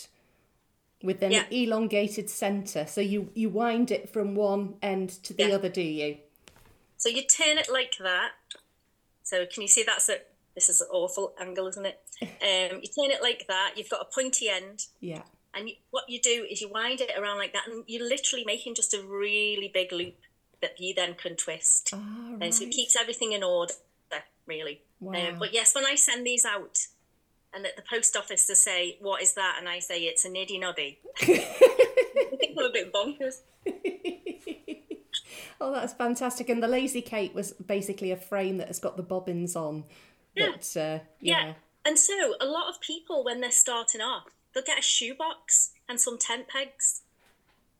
with 1.03 1.23
an 1.23 1.33
yeah. 1.33 1.45
elongated 1.51 2.31
centre. 2.31 2.87
So 2.87 3.01
you, 3.01 3.31
you 3.35 3.49
wind 3.49 3.91
it 3.91 4.09
from 4.09 4.37
one 4.37 4.75
end 4.81 5.11
to 5.25 5.35
the 5.35 5.49
yeah. 5.49 5.55
other, 5.55 5.69
do 5.69 5.83
you? 5.83 6.19
So 6.97 7.09
you 7.09 7.23
turn 7.23 7.59
it 7.59 7.69
like 7.73 7.95
that. 7.99 8.33
So 9.25 9.45
can 9.47 9.63
you 9.63 9.69
see 9.69 9.83
that's 9.83 10.09
a 10.09 10.19
this 10.55 10.69
is 10.69 10.81
an 10.81 10.89
awful 10.93 11.35
angle, 11.41 11.67
isn't 11.69 11.87
it? 11.87 12.01
Um, 12.43 12.81
you 12.83 12.89
turn 12.89 13.13
it 13.13 13.23
like 13.23 13.47
that. 13.49 13.75
You've 13.77 13.89
got 13.89 14.01
a 14.01 14.13
pointy 14.13 14.49
end. 14.49 14.87
Yeah. 15.01 15.23
And 15.55 15.69
you, 15.69 15.77
what 15.91 16.05
you 16.09 16.21
do 16.21 16.45
is 16.51 16.61
you 16.61 16.69
wind 16.69 17.01
it 17.01 17.11
around 17.17 17.39
like 17.39 17.53
that, 17.53 17.69
and 17.69 17.85
you're 17.87 18.07
literally 18.07 18.45
making 18.45 18.75
just 18.75 18.95
a 18.95 19.03
really 19.03 19.71
big 19.73 19.93
loop 19.93 20.17
that 20.61 20.81
you 20.81 20.93
then 20.95 21.15
can 21.15 21.37
twist. 21.37 21.91
Oh, 21.93 21.99
right. 22.33 22.43
And 22.43 22.55
so 22.55 22.65
it 22.65 22.71
keeps 22.71 22.97
everything 22.97 23.33
in 23.33 23.43
order, 23.43 23.75
really. 24.47 24.83
Wow. 25.01 25.15
Um, 25.15 25.39
but 25.39 25.53
yes, 25.53 25.75
when 25.75 25.85
I 25.85 25.95
send 25.95 26.27
these 26.27 26.45
out, 26.45 26.79
and 27.55 27.67
at 27.67 27.77
the 27.77 27.83
post 27.83 28.17
office 28.17 28.47
to 28.47 28.57
say, 28.57 28.97
"What 29.01 29.23
is 29.23 29.35
that?" 29.35 29.57
and 29.59 29.69
I 29.69 29.79
say 29.79 30.01
it's 30.05 30.25
a 30.25 30.31
niddy 30.31 30.59
noddy, 30.59 30.99
I 31.21 32.37
think 32.39 32.57
I'm 32.59 32.65
a 32.65 32.71
bit 32.73 32.93
bonkers. 32.93 33.41
oh, 35.61 35.73
that's 35.73 35.93
fantastic! 35.93 36.49
And 36.49 36.63
the 36.63 36.69
Lazy 36.69 37.03
Kate 37.03 37.35
was 37.35 37.53
basically 37.53 38.11
a 38.11 38.17
frame 38.17 38.59
that 38.59 38.69
has 38.69 38.79
got 38.79 38.97
the 38.97 39.03
bobbins 39.03 39.55
on 39.55 39.85
yeah. 40.35 40.49
But, 40.53 40.81
uh, 40.81 40.99
yeah. 41.21 41.47
yeah. 41.47 41.53
And 41.85 41.99
so 41.99 42.35
a 42.41 42.47
lot 42.47 42.69
of 42.69 42.81
people, 42.81 43.25
when 43.25 43.41
they're 43.41 43.51
starting 43.51 44.01
off, 44.01 44.27
they'll 44.55 44.63
get 44.63 44.79
a 44.79 44.83
shoebox 44.83 45.73
and 45.89 46.01
some 46.01 46.19
tent 46.19 46.49
pegs, 46.49 47.03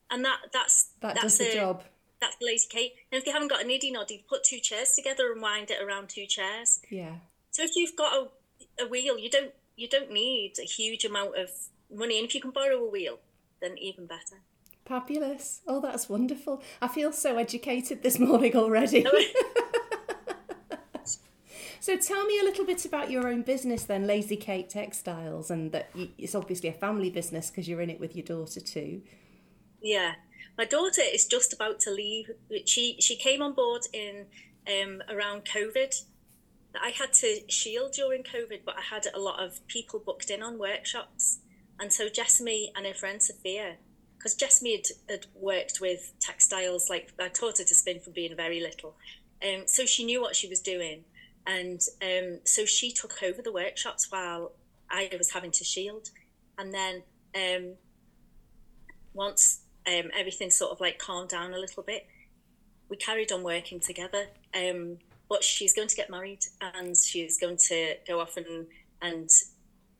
and 0.09 0.23
that 0.25 0.39
that's 0.51 0.89
that 1.01 1.15
that's 1.15 1.21
does 1.21 1.37
the 1.37 1.51
a, 1.51 1.53
job. 1.53 1.83
That's 2.19 2.35
the 2.37 2.45
lazy 2.45 2.67
Kate. 2.69 2.93
And 3.11 3.19
if 3.19 3.25
they 3.25 3.31
haven't 3.31 3.49
got 3.49 3.61
a 3.61 3.65
niddy 3.65 3.91
noddy, 3.91 4.25
put 4.27 4.43
two 4.43 4.59
chairs 4.59 4.93
together 4.95 5.31
and 5.31 5.41
wind 5.41 5.71
it 5.71 5.81
around 5.81 6.09
two 6.09 6.25
chairs. 6.25 6.79
Yeah. 6.89 7.15
So 7.51 7.63
if 7.63 7.71
you've 7.75 7.95
got 7.95 8.13
a, 8.13 8.83
a 8.83 8.87
wheel, 8.87 9.17
you 9.17 9.29
don't 9.29 9.53
you 9.75 9.87
don't 9.87 10.11
need 10.11 10.53
a 10.59 10.65
huge 10.65 11.05
amount 11.05 11.37
of 11.37 11.49
money, 11.93 12.19
and 12.19 12.27
if 12.27 12.35
you 12.35 12.41
can 12.41 12.51
borrow 12.51 12.77
a 12.77 12.89
wheel, 12.89 13.19
then 13.61 13.77
even 13.77 14.05
better. 14.05 14.41
Fabulous. 14.85 15.61
Oh, 15.65 15.79
that's 15.79 16.09
wonderful. 16.09 16.61
I 16.81 16.89
feel 16.89 17.13
so 17.13 17.37
educated 17.37 18.03
this 18.03 18.19
morning 18.27 18.55
already. 18.55 19.05
So 21.83 21.97
tell 21.97 22.23
me 22.23 22.39
a 22.39 22.43
little 22.43 22.63
bit 22.63 22.85
about 22.85 23.11
your 23.11 23.27
own 23.27 23.41
business 23.41 23.83
then, 23.83 24.07
Lazy 24.07 24.37
Kate 24.37 24.69
Textiles, 24.69 25.51
and 25.51 25.73
that 25.73 25.89
it's 26.17 26.33
obviously 26.33 26.69
a 26.69 26.73
family 26.73 27.09
business 27.09 27.49
because 27.49 27.67
you're 27.67 27.81
in 27.81 27.89
it 27.89 27.99
with 27.99 28.15
your 28.15 28.23
daughter 28.23 28.61
too. 28.61 29.01
Yeah, 29.81 30.13
my 30.57 30.63
daughter 30.63 31.01
is 31.01 31.25
just 31.25 31.51
about 31.51 31.81
to 31.81 31.91
leave. 31.91 32.31
She 32.65 32.95
she 33.01 33.17
came 33.17 33.41
on 33.41 33.51
board 33.51 33.81
in 33.91 34.27
um, 34.65 35.03
around 35.09 35.43
COVID. 35.43 35.93
I 36.81 36.91
had 36.91 37.11
to 37.15 37.41
shield 37.49 37.91
during 37.91 38.23
COVID, 38.23 38.61
but 38.65 38.77
I 38.77 38.81
had 38.81 39.07
a 39.13 39.19
lot 39.19 39.43
of 39.43 39.59
people 39.67 39.99
booked 39.99 40.29
in 40.29 40.41
on 40.41 40.57
workshops, 40.57 41.39
and 41.81 41.91
so 41.91 42.07
Jessamy 42.07 42.71
and 42.77 42.85
her 42.85 42.93
friend 42.93 43.21
Sophia, 43.21 43.75
because 44.17 44.35
Jessamy 44.35 44.77
had, 44.77 44.85
had 45.09 45.25
worked 45.35 45.81
with 45.81 46.13
textiles, 46.21 46.89
like 46.89 47.11
I 47.19 47.27
taught 47.27 47.57
her 47.57 47.65
to 47.65 47.75
spin 47.75 47.99
from 47.99 48.13
being 48.13 48.37
very 48.37 48.61
little, 48.61 48.95
um, 49.45 49.63
so 49.65 49.85
she 49.85 50.05
knew 50.05 50.21
what 50.21 50.37
she 50.37 50.47
was 50.47 50.61
doing 50.61 51.03
and 51.45 51.81
um, 52.01 52.39
so 52.45 52.65
she 52.65 52.91
took 52.91 53.21
over 53.23 53.41
the 53.41 53.51
workshops 53.51 54.07
while 54.09 54.53
I 54.89 55.09
was 55.17 55.31
having 55.31 55.51
to 55.51 55.63
shield. 55.63 56.09
And 56.57 56.73
then 56.73 57.03
um, 57.35 57.73
once 59.13 59.61
um, 59.87 60.09
everything 60.17 60.49
sort 60.49 60.71
of 60.71 60.79
like 60.79 60.99
calmed 60.99 61.29
down 61.29 61.53
a 61.53 61.57
little 61.57 61.83
bit, 61.83 62.07
we 62.89 62.97
carried 62.97 63.31
on 63.31 63.43
working 63.43 63.79
together. 63.79 64.27
Um, 64.53 64.99
but 65.29 65.43
she's 65.43 65.73
going 65.73 65.87
to 65.87 65.95
get 65.95 66.09
married 66.09 66.45
and 66.61 66.95
she's 66.95 67.39
going 67.39 67.57
to 67.57 67.95
go 68.07 68.19
off 68.19 68.37
and, 68.37 68.67
and 69.01 69.29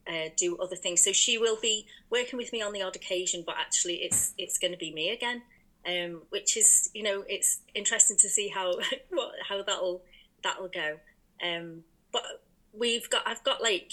uh, 0.07 0.29
do 0.37 0.57
other 0.57 0.75
things. 0.75 1.03
So 1.03 1.11
she 1.11 1.37
will 1.37 1.57
be 1.61 1.87
working 2.09 2.37
with 2.37 2.51
me 2.53 2.61
on 2.61 2.73
the 2.73 2.81
odd 2.81 2.95
occasion, 2.95 3.43
but 3.45 3.55
actually 3.57 3.95
it's 3.95 4.33
it's 4.37 4.57
going 4.57 4.71
to 4.71 4.77
be 4.77 4.93
me 4.93 5.11
again, 5.11 5.41
um, 5.87 6.21
which 6.29 6.57
is 6.57 6.89
you 6.93 7.03
know 7.03 7.23
it's 7.27 7.61
interesting 7.73 8.17
to 8.17 8.29
see 8.29 8.49
how 8.49 8.75
what, 9.09 9.31
how 9.47 9.63
that'll 9.63 10.03
that'll 10.43 10.67
go. 10.67 10.97
Um, 11.41 11.83
but 12.11 12.23
we've 12.73 13.09
got 13.09 13.23
I've 13.25 13.43
got 13.43 13.61
like 13.61 13.91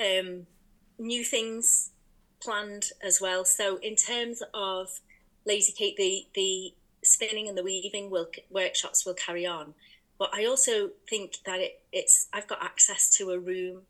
um, 0.00 0.46
new 0.98 1.24
things 1.24 1.90
planned 2.40 2.86
as 3.02 3.20
well. 3.20 3.44
So 3.44 3.78
in 3.78 3.96
terms 3.96 4.42
of 4.54 5.00
Lazy 5.44 5.72
Kate, 5.72 5.96
the 5.96 6.26
the 6.34 6.74
spinning 7.04 7.48
and 7.48 7.56
the 7.56 7.62
weaving 7.62 8.10
will 8.10 8.28
workshops 8.50 9.06
will 9.06 9.14
carry 9.14 9.46
on. 9.46 9.74
But 10.18 10.30
I 10.34 10.46
also 10.46 10.90
think 11.08 11.38
that 11.44 11.60
it, 11.60 11.82
it's 11.92 12.28
I've 12.32 12.46
got 12.46 12.62
access 12.62 13.10
to 13.18 13.30
a 13.30 13.38
room, 13.38 13.82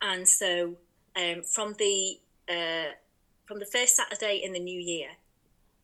and 0.00 0.28
so 0.28 0.76
um, 1.16 1.42
from 1.42 1.74
the 1.78 2.20
uh, 2.48 2.92
from 3.46 3.58
the 3.58 3.66
first 3.66 3.96
Saturday 3.96 4.40
in 4.42 4.52
the 4.52 4.60
new 4.60 4.78
year, 4.78 5.08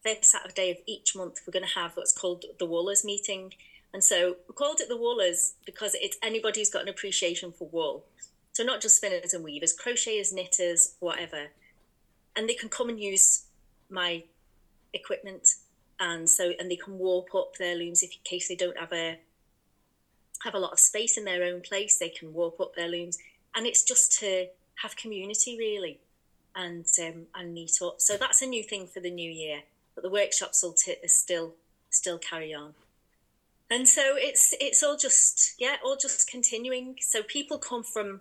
first 0.03 0.25
Saturday 0.25 0.71
of 0.71 0.79
each 0.87 1.15
month, 1.15 1.41
we're 1.47 1.53
going 1.53 1.67
to 1.67 1.79
have 1.79 1.97
what's 1.97 2.17
called 2.17 2.45
the 2.59 2.67
Woollers 2.67 3.05
meeting, 3.05 3.53
and 3.97 4.05
so 4.05 4.37
we 4.47 4.53
called 4.53 4.83
it 4.83 4.91
the 4.91 4.99
Woollers 4.99 5.55
because 5.65 5.95
it's 5.95 6.19
anybody 6.23 6.61
who's 6.61 6.69
got 6.69 6.83
an 6.83 6.91
appreciation 6.91 7.51
for 7.51 7.67
wool. 7.69 8.05
So 8.53 8.63
not 8.63 8.83
just 8.83 8.99
spinners 8.99 9.33
and 9.33 9.43
weavers, 9.43 9.75
crocheters, 9.75 10.35
knitters, 10.35 10.97
whatever. 11.01 11.47
And 12.37 12.47
they 12.47 12.53
can 12.53 12.69
come 12.69 12.91
and 12.91 13.01
use 13.01 13.45
my 13.89 14.25
equipment 14.93 15.49
and 15.99 16.29
so 16.29 16.53
and 16.61 16.71
they 16.71 16.77
can 16.77 16.99
warp 16.99 17.35
up 17.35 17.57
their 17.57 17.75
looms 17.75 18.03
if 18.03 18.13
in 18.13 18.19
case 18.23 18.49
they 18.49 18.55
don't 18.55 18.79
have 18.79 18.93
a 18.93 19.19
have 20.45 20.55
a 20.55 20.59
lot 20.59 20.73
of 20.73 20.79
space 20.79 21.17
in 21.17 21.25
their 21.25 21.43
own 21.45 21.63
place, 21.63 21.99
they 21.99 22.11
can 22.11 22.35
warp 22.35 22.61
up 22.61 22.75
their 22.77 22.89
looms. 22.89 23.17
And 23.55 23.67
it's 23.67 23.83
just 23.83 24.19
to 24.21 24.49
have 24.83 24.95
community 24.97 25.57
really 25.59 26.01
and 26.55 26.85
um, 27.01 27.29
and 27.35 27.55
meet 27.55 27.79
up. 27.81 28.03
So 28.03 28.19
that's 28.19 28.43
a 28.43 28.47
new 28.47 28.63
thing 28.63 28.89
for 28.89 29.01
the 29.01 29.11
new 29.11 29.31
year. 29.31 29.61
But 29.95 30.03
the 30.03 30.11
workshops 30.11 30.63
will 30.63 30.75
t- 30.75 30.97
still 31.07 31.55
still 31.89 32.19
carry 32.19 32.53
on 32.53 32.75
and 33.71 33.89
so 33.89 34.15
it's 34.17 34.55
it's 34.61 34.83
all 34.83 34.97
just 34.97 35.55
yeah 35.59 35.77
all 35.85 35.97
just 35.97 36.31
continuing. 36.31 36.97
So 37.01 37.23
people 37.23 37.59
come 37.59 37.83
from 37.83 38.21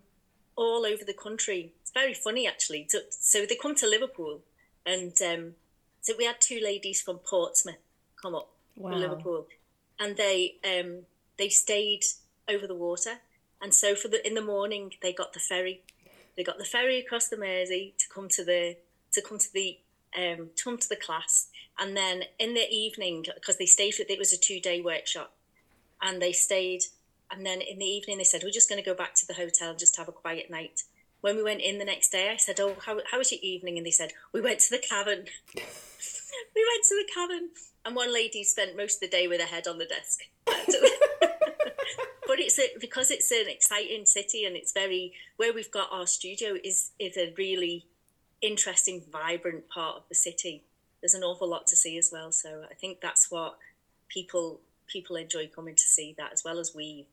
all 0.56 0.86
over 0.86 1.04
the 1.04 1.14
country. 1.14 1.74
It's 1.82 1.92
very 1.92 2.14
funny 2.14 2.48
actually. 2.48 2.88
So, 2.90 3.00
so 3.10 3.46
they 3.46 3.56
come 3.56 3.76
to 3.76 3.88
liverpool 3.88 4.42
and 4.86 5.14
um, 5.22 5.54
so 6.02 6.14
we 6.18 6.26
had 6.26 6.40
two 6.40 6.60
ladies 6.64 7.02
from 7.02 7.18
portsmouth 7.18 7.76
come 8.22 8.36
up 8.36 8.50
wow. 8.76 8.92
from 8.92 9.00
liverpool. 9.00 9.48
And 10.00 10.18
they 10.18 10.56
um, 10.64 11.02
they 11.38 11.50
stayed 11.50 12.04
over 12.50 12.68
the 12.68 12.76
water. 12.76 13.20
And 13.62 13.74
so 13.74 13.96
for 13.96 14.08
the 14.08 14.26
in 14.26 14.34
the 14.34 14.42
morning 14.42 14.94
they 15.02 15.14
got 15.14 15.34
the 15.34 15.40
ferry. 15.40 15.82
They 16.36 16.44
got 16.44 16.58
the 16.58 16.66
ferry 16.66 17.00
across 17.00 17.30
the 17.30 17.38
mersey 17.38 17.94
to 17.98 18.06
come 18.14 18.30
to 18.30 18.44
the 18.44 18.78
to 19.14 19.22
come 19.22 19.38
to 19.38 19.54
the 19.54 19.80
um, 20.18 20.50
to 20.56 20.64
come 20.64 20.78
to 20.78 20.90
the 20.90 20.96
class. 20.96 21.48
And 21.78 21.96
then 21.96 22.24
in 22.40 22.54
the 22.54 22.68
evening 22.70 23.26
because 23.36 23.58
they 23.58 23.66
stayed 23.66 23.96
with 24.00 24.10
it 24.10 24.20
was 24.20 24.34
a 24.34 24.38
two 24.38 24.60
day 24.60 24.82
workshop 24.82 25.35
and 26.06 26.22
they 26.22 26.32
stayed. 26.32 26.84
And 27.32 27.46
then 27.46 27.60
in 27.62 27.80
the 27.80 27.86
evening, 27.86 28.20
they 28.20 28.24
said, 28.24 28.44
We're 28.44 28.52
just 28.52 28.70
going 28.70 28.82
to 28.82 28.90
go 28.90 28.96
back 28.96 29.16
to 29.16 29.26
the 29.26 29.34
hotel 29.34 29.72
and 29.72 29.80
just 29.80 29.98
have 29.98 30.08
a 30.08 30.14
quiet 30.14 30.50
night. 30.50 30.84
When 31.22 31.36
we 31.36 31.44
went 31.44 31.62
in 31.62 31.80
the 31.80 31.86
next 31.86 32.12
day, 32.12 32.30
I 32.32 32.38
said, 32.38 32.60
Oh, 32.60 32.76
how, 32.86 33.00
how 33.12 33.18
was 33.18 33.32
your 33.32 33.42
evening? 33.42 33.78
And 33.78 33.86
they 33.86 33.92
said, 33.92 34.14
We 34.32 34.42
went 34.42 34.60
to 34.60 34.70
the 34.70 34.78
cavern. 34.78 35.26
we 35.56 35.62
went 35.64 36.84
to 36.88 36.96
the 36.96 37.10
cavern. 37.14 37.50
And 37.84 37.96
one 37.96 38.14
lady 38.14 38.44
spent 38.44 38.78
most 38.78 38.96
of 38.96 39.10
the 39.10 39.18
day 39.18 39.28
with 39.28 39.42
her 39.42 39.48
head 39.48 39.68
on 39.68 39.80
the 39.80 39.86
desk. 39.86 40.22
but 40.46 42.40
it's 42.40 42.60
a, 42.60 42.70
because 42.80 43.12
it's 43.12 43.32
an 43.32 43.48
exciting 43.48 44.06
city 44.06 44.46
and 44.46 44.56
it's 44.56 44.72
very 44.72 45.14
where 45.38 45.54
we've 45.54 45.72
got 45.72 45.90
our 45.92 46.08
studio 46.08 46.56
is 46.64 46.92
is 47.00 47.18
a 47.18 47.34
really 47.38 47.86
interesting, 48.42 49.04
vibrant 49.12 49.68
part 49.70 49.98
of 49.98 50.04
the 50.10 50.16
city. 50.16 50.64
There's 51.02 51.14
an 51.14 51.24
awful 51.24 51.48
lot 51.48 51.68
to 51.68 51.76
see 51.76 51.98
as 51.98 52.10
well. 52.12 52.32
So 52.32 52.64
I 52.70 52.74
think 52.74 53.02
that's 53.02 53.30
what 53.30 53.58
people 54.10 54.62
people 54.88 55.16
enjoy 55.16 55.48
coming 55.48 55.76
to 55.76 55.84
see 55.84 56.16
that 56.18 56.32
as 56.34 56.44
well 56.44 56.60
as 56.60 56.74
we 56.76 57.08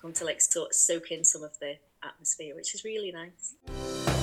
come 0.00 0.12
to 0.14 0.24
like 0.24 0.40
of 0.68 0.74
soak 0.74 1.10
in 1.10 1.24
some 1.24 1.42
of 1.42 1.58
the 1.60 1.76
atmosphere, 2.02 2.54
which 2.54 2.74
is 2.74 2.84
really 2.84 3.12
nice. 3.12 4.19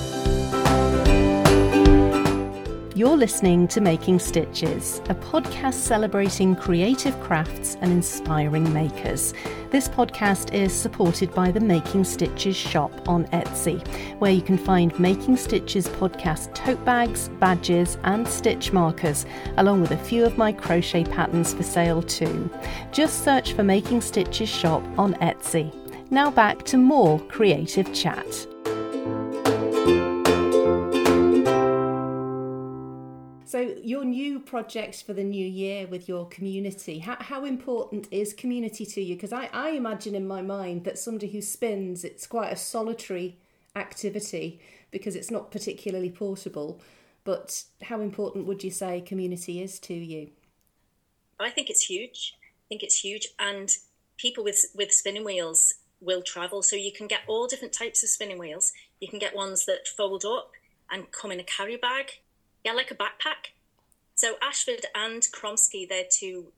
You're 2.98 3.16
listening 3.16 3.68
to 3.68 3.80
Making 3.80 4.18
Stitches, 4.18 4.98
a 5.08 5.14
podcast 5.14 5.74
celebrating 5.74 6.56
creative 6.56 7.16
crafts 7.20 7.76
and 7.80 7.92
inspiring 7.92 8.72
makers. 8.72 9.34
This 9.70 9.88
podcast 9.88 10.52
is 10.52 10.72
supported 10.72 11.32
by 11.32 11.52
the 11.52 11.60
Making 11.60 12.02
Stitches 12.02 12.56
shop 12.56 12.90
on 13.08 13.26
Etsy, 13.26 13.86
where 14.18 14.32
you 14.32 14.42
can 14.42 14.58
find 14.58 14.98
Making 14.98 15.36
Stitches 15.36 15.86
podcast 15.86 16.52
tote 16.56 16.84
bags, 16.84 17.28
badges, 17.38 17.98
and 18.02 18.26
stitch 18.26 18.72
markers, 18.72 19.26
along 19.58 19.80
with 19.82 19.92
a 19.92 19.96
few 19.96 20.24
of 20.24 20.36
my 20.36 20.50
crochet 20.50 21.04
patterns 21.04 21.54
for 21.54 21.62
sale 21.62 22.02
too. 22.02 22.50
Just 22.90 23.22
search 23.22 23.52
for 23.52 23.62
Making 23.62 24.00
Stitches 24.00 24.48
shop 24.48 24.82
on 24.98 25.14
Etsy. 25.20 25.72
Now 26.10 26.32
back 26.32 26.64
to 26.64 26.76
more 26.76 27.20
creative 27.26 27.94
chat. 27.94 28.48
So, 33.48 33.60
your 33.82 34.04
new 34.04 34.40
projects 34.40 35.00
for 35.00 35.14
the 35.14 35.24
new 35.24 35.46
year 35.46 35.86
with 35.86 36.06
your 36.06 36.28
community, 36.28 36.98
how, 36.98 37.16
how 37.18 37.46
important 37.46 38.06
is 38.10 38.34
community 38.34 38.84
to 38.84 39.00
you? 39.00 39.14
Because 39.14 39.32
I, 39.32 39.48
I 39.54 39.70
imagine 39.70 40.14
in 40.14 40.28
my 40.28 40.42
mind 40.42 40.84
that 40.84 40.98
somebody 40.98 41.28
who 41.28 41.40
spins, 41.40 42.04
it's 42.04 42.26
quite 42.26 42.52
a 42.52 42.56
solitary 42.56 43.38
activity 43.74 44.60
because 44.90 45.16
it's 45.16 45.30
not 45.30 45.50
particularly 45.50 46.10
portable. 46.10 46.82
But 47.24 47.64
how 47.84 48.02
important 48.02 48.44
would 48.44 48.62
you 48.62 48.70
say 48.70 49.00
community 49.00 49.62
is 49.62 49.78
to 49.78 49.94
you? 49.94 50.28
I 51.40 51.48
think 51.48 51.70
it's 51.70 51.86
huge. 51.86 52.34
I 52.36 52.68
think 52.68 52.82
it's 52.82 53.00
huge. 53.02 53.28
And 53.38 53.70
people 54.18 54.44
with, 54.44 54.62
with 54.74 54.92
spinning 54.92 55.24
wheels 55.24 55.72
will 56.02 56.20
travel. 56.20 56.62
So 56.62 56.76
you 56.76 56.92
can 56.92 57.06
get 57.06 57.20
all 57.26 57.46
different 57.46 57.72
types 57.72 58.02
of 58.02 58.10
spinning 58.10 58.38
wheels. 58.38 58.74
You 59.00 59.08
can 59.08 59.18
get 59.18 59.34
ones 59.34 59.64
that 59.64 59.88
fold 59.88 60.26
up 60.26 60.50
and 60.90 61.10
come 61.12 61.32
in 61.32 61.40
a 61.40 61.44
carry 61.44 61.76
bag 61.76 62.18
yeah, 62.68 62.74
like 62.74 62.90
a 62.90 62.94
backpack. 62.94 63.52
So 64.14 64.34
Ashford 64.42 64.84
and 64.94 65.22
Kromski, 65.22 65.88
they're 65.88 66.04
two 66.10 66.48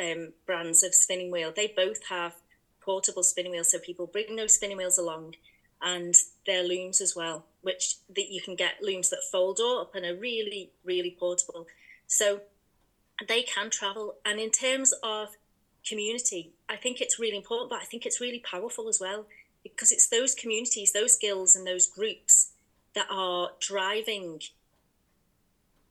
um, 0.00 0.32
brands 0.44 0.82
of 0.82 0.94
spinning 0.94 1.30
wheel. 1.30 1.52
They 1.54 1.72
both 1.74 2.08
have 2.08 2.34
portable 2.80 3.22
spinning 3.22 3.52
wheels, 3.52 3.70
so 3.70 3.78
people 3.78 4.06
bring 4.06 4.34
those 4.34 4.54
spinning 4.54 4.78
wheels 4.78 4.98
along, 4.98 5.36
and 5.80 6.16
their 6.46 6.64
looms 6.64 7.00
as 7.00 7.14
well, 7.14 7.46
which 7.60 7.96
that 8.08 8.28
you 8.30 8.40
can 8.40 8.56
get 8.56 8.82
looms 8.82 9.10
that 9.10 9.22
fold 9.30 9.60
up 9.60 9.94
and 9.94 10.04
are 10.04 10.16
really, 10.16 10.72
really 10.84 11.16
portable. 11.16 11.68
So 12.08 12.40
they 13.28 13.42
can 13.42 13.70
travel. 13.70 14.16
And 14.24 14.40
in 14.40 14.50
terms 14.50 14.92
of 15.04 15.28
community, 15.88 16.54
I 16.68 16.76
think 16.76 17.00
it's 17.00 17.20
really 17.20 17.36
important, 17.36 17.70
but 17.70 17.80
I 17.80 17.84
think 17.84 18.04
it's 18.04 18.20
really 18.20 18.40
powerful 18.40 18.88
as 18.88 18.98
well 19.00 19.26
because 19.62 19.92
it's 19.92 20.08
those 20.08 20.34
communities, 20.34 20.92
those 20.92 21.14
skills, 21.14 21.54
and 21.54 21.64
those 21.64 21.86
groups 21.86 22.52
that 22.94 23.06
are 23.08 23.50
driving 23.60 24.40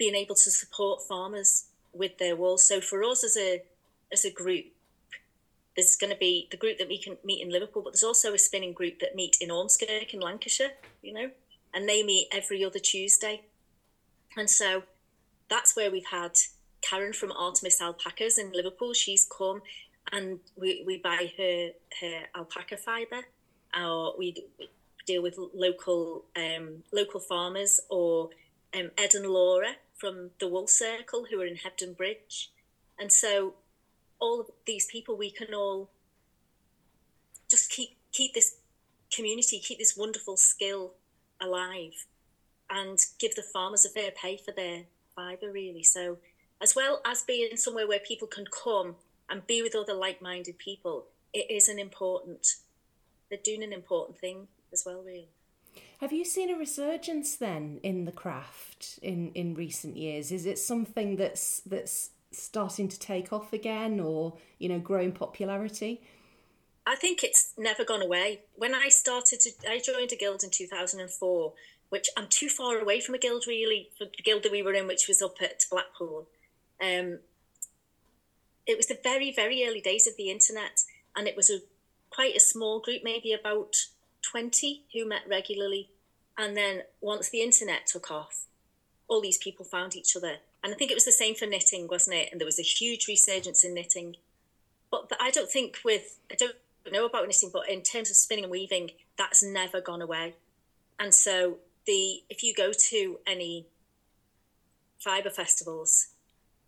being 0.02 0.16
able 0.16 0.34
to 0.34 0.50
support 0.50 1.04
farmers 1.04 1.66
with 1.94 2.18
their 2.18 2.36
wool. 2.36 2.58
So 2.58 2.82
for 2.82 3.04
us 3.04 3.24
as 3.24 3.38
a 3.38 3.62
as 4.12 4.26
a 4.26 4.32
group, 4.32 4.66
there's 5.76 5.96
going 5.96 6.12
to 6.12 6.18
be 6.18 6.48
the 6.50 6.58
group 6.58 6.80
that 6.80 6.88
we 6.88 6.98
can 6.98 7.18
meet 7.24 7.40
in 7.40 7.52
Liverpool, 7.52 7.84
but 7.84 7.94
there's 7.94 8.10
also 8.12 8.34
a 8.34 8.40
spinning 8.40 8.74
group 8.74 8.98
that 9.00 9.16
meet 9.16 9.38
in 9.40 9.50
Ormskirk 9.50 10.12
in 10.12 10.20
Lancashire, 10.20 10.72
you 11.04 11.14
know, 11.14 11.30
and 11.72 11.88
they 11.88 12.02
meet 12.02 12.30
every 12.32 12.66
other 12.66 12.80
Tuesday. 12.80 13.44
And 14.36 14.50
so 14.50 14.84
that's 15.52 15.76
where 15.76 15.92
we've 15.92 16.12
had 16.20 16.32
Karen 16.82 17.14
from 17.14 17.32
Artemis 17.32 17.80
Alpacas 17.80 18.40
in 18.40 18.52
Liverpool. 18.52 18.94
She's 18.94 19.26
come 19.38 19.62
and 20.12 20.40
we, 20.56 20.84
we 20.84 20.98
buy 20.98 21.32
her 21.38 21.70
her 22.02 22.22
alpaca 22.36 22.78
fibre. 22.78 23.24
Or 23.80 24.16
we 24.18 24.48
deal 25.06 25.22
with 25.22 25.38
local 25.54 26.26
um, 26.36 26.84
local 26.92 27.20
farmers 27.20 27.80
or 27.88 28.32
um, 28.74 28.92
Ed 28.98 29.16
and 29.16 29.28
Laura 29.28 29.76
from 30.02 30.32
the 30.40 30.48
Wool 30.48 30.68
Circle 30.68 31.28
who 31.30 31.40
are 31.40 31.46
in 31.46 31.58
Hebden 31.58 31.96
Bridge. 31.96 32.52
And 33.00 33.12
so 33.12 33.54
all 34.20 34.42
of 34.42 34.48
these 34.66 34.88
people, 34.88 35.16
we 35.16 35.30
can 35.30 35.54
all 35.54 35.92
just 37.48 37.70
keep 37.70 37.98
keep 38.12 38.34
this 38.34 38.58
community, 39.14 39.60
keep 39.60 39.78
this 39.78 39.96
wonderful 39.96 40.38
skill 40.38 40.94
alive 41.40 42.06
and 42.70 42.98
give 43.20 43.36
the 43.36 43.44
farmers 43.44 43.86
a 43.86 43.90
fair 43.90 44.12
pay 44.12 44.38
for 44.38 44.52
their 44.52 44.84
fibre 45.16 45.52
really. 45.52 45.84
So 45.84 46.18
as 46.62 46.76
well 46.76 47.02
as 47.06 47.24
being 47.24 47.58
somewhere 47.58 47.88
where 47.88 48.00
people 48.00 48.28
can 48.28 48.46
come 48.46 48.96
and 49.30 49.46
be 49.46 49.62
with 49.62 49.76
other 49.76 49.94
like-minded 49.94 50.58
people, 50.58 51.06
it 51.34 51.50
is 51.50 51.68
an 51.70 51.80
important 51.80 52.56
they're 53.30 53.40
doing 53.44 53.64
an 53.64 53.72
important 53.72 54.20
thing 54.20 54.48
as 54.74 54.84
well 54.86 55.02
really. 55.04 55.30
Have 56.02 56.12
you 56.12 56.26
seen 56.26 56.50
a 56.50 56.58
resurgence 56.58 57.36
then 57.36 57.80
in 57.84 58.06
the 58.06 58.12
craft 58.12 58.98
in, 59.04 59.32
in 59.36 59.54
recent 59.54 59.98
years? 59.98 60.32
Is 60.32 60.48
it 60.48 60.58
something 60.58 61.16
that's 61.16 61.60
that's 61.60 62.10
starting 62.32 62.88
to 62.88 63.00
take 63.00 63.32
off 63.32 63.54
again 63.54 64.00
or, 64.00 64.34
you 64.58 64.68
know, 64.68 64.80
grow 64.80 65.02
in 65.02 65.12
popularity? 65.12 66.02
I 66.88 66.96
think 66.96 67.24
it's 67.24 67.54
never 67.56 67.86
gone 67.86 68.02
away. 68.02 68.40
When 68.56 68.74
I 68.74 68.90
started 68.90 69.42
to 69.42 69.52
I 69.70 69.78
joined 69.78 70.12
a 70.12 70.16
guild 70.16 70.44
in 70.44 70.50
2004, 70.50 71.54
which 71.90 72.10
I'm 72.18 72.28
too 72.28 72.50
far 72.50 72.80
away 72.80 73.00
from 73.00 73.14
a 73.14 73.20
guild 73.20 73.46
really, 73.48 73.90
the 74.00 74.10
guild 74.24 74.42
that 74.42 74.52
we 74.52 74.64
were 74.64 74.74
in, 74.74 74.88
which 74.88 75.08
was 75.08 75.22
up 75.22 75.36
at 75.40 75.66
Blackpool. 75.70 76.26
Um, 76.82 77.20
it 78.66 78.76
was 78.76 78.88
the 78.88 78.98
very, 79.04 79.32
very 79.32 79.68
early 79.68 79.82
days 79.82 80.08
of 80.08 80.18
the 80.18 80.32
internet, 80.32 80.82
and 81.16 81.28
it 81.28 81.36
was 81.36 81.52
a 81.52 81.60
quite 82.10 82.36
a 82.36 82.40
small 82.40 82.80
group, 82.80 83.04
maybe 83.04 83.34
about 83.34 83.76
20 84.22 84.84
who 84.94 85.08
met 85.08 85.22
regularly. 85.30 85.90
And 86.38 86.56
then 86.56 86.84
once 87.02 87.30
the 87.30 87.42
internet 87.42 87.88
took 87.88 88.10
off, 88.10 88.46
all 89.08 89.22
these 89.22 89.38
people 89.38 89.66
found 89.66 89.96
each 89.96 90.16
other. 90.16 90.38
And 90.64 90.74
I 90.74 90.78
think 90.78 90.92
it 90.92 90.96
was 90.96 91.06
the 91.06 91.12
same 91.12 91.36
for 91.36 91.46
knitting, 91.46 91.88
wasn't 91.88 92.18
it? 92.18 92.30
And 92.32 92.40
there 92.40 92.46
was 92.46 92.60
a 92.60 92.64
huge 92.64 93.08
resurgence 93.08 93.64
in 93.64 93.74
knitting. 93.74 94.16
But, 94.90 95.12
I 95.20 95.32
don't 95.32 95.50
think 95.50 95.80
with, 95.84 96.20
I 96.32 96.36
don't 96.36 96.56
know 96.92 97.06
about 97.06 97.26
knitting, 97.26 97.50
but 97.52 97.70
in 97.70 97.82
terms 97.82 98.10
of 98.10 98.16
spinning 98.16 98.46
and 98.46 98.52
weaving, 98.52 98.92
that's 99.18 99.44
never 99.44 99.82
gone 99.82 100.02
away. 100.02 100.36
And 101.00 101.14
so 101.14 101.58
the 101.88 102.24
if 102.30 102.44
you 102.44 102.54
go 102.54 102.72
to 102.90 103.20
any 103.26 103.66
fiber 105.00 105.30
festivals, 105.30 106.10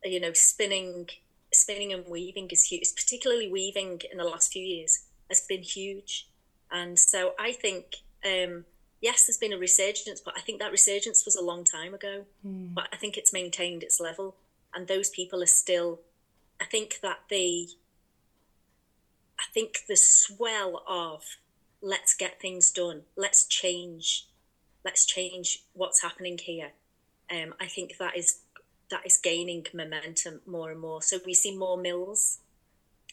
you 0.03 0.19
know, 0.19 0.33
spinning 0.33 1.07
spinning 1.51 1.93
and 1.93 2.07
weaving 2.07 2.49
is 2.49 2.65
huge, 2.65 2.95
particularly 2.95 3.47
weaving 3.47 4.01
in 4.11 4.17
the 4.17 4.23
last 4.23 4.51
few 4.51 4.63
years 4.63 5.05
has 5.29 5.41
been 5.41 5.61
huge. 5.61 6.27
And 6.73 6.97
so 6.97 7.33
I 7.39 7.51
think, 7.51 7.97
um, 8.25 8.65
yes, 8.99 9.27
there's 9.27 9.37
been 9.37 9.53
a 9.53 9.57
resurgence, 9.57 10.19
but 10.19 10.33
I 10.35 10.41
think 10.41 10.59
that 10.59 10.71
resurgence 10.71 11.23
was 11.23 11.35
a 11.35 11.43
long 11.43 11.63
time 11.63 11.93
ago. 11.93 12.25
Mm. 12.45 12.73
But 12.73 12.89
I 12.91 12.97
think 12.97 13.15
it's 13.15 13.31
maintained 13.31 13.83
its 13.83 13.99
level. 13.99 14.35
And 14.73 14.87
those 14.87 15.09
people 15.11 15.43
are 15.43 15.47
still, 15.47 16.01
I 16.59 16.65
think 16.65 16.99
that 17.03 17.19
the, 17.29 17.69
I 19.39 19.43
think 19.53 19.81
the 19.87 19.95
swell 19.95 20.83
of 20.87 21.23
let's 21.81 22.15
get 22.15 22.41
things 22.41 22.71
done, 22.71 23.03
let's 23.15 23.45
change, 23.45 24.27
let's 24.83 25.05
change 25.05 25.63
what's 25.73 26.01
happening 26.01 26.39
here. 26.39 26.71
Um, 27.31 27.53
I 27.59 27.67
think 27.67 27.97
that 27.99 28.17
is 28.17 28.39
that 28.89 29.05
is 29.05 29.17
gaining 29.17 29.65
momentum 29.73 30.41
more 30.45 30.71
and 30.71 30.79
more. 30.79 31.01
So 31.01 31.19
we 31.25 31.33
see 31.33 31.55
more 31.55 31.77
mills, 31.77 32.39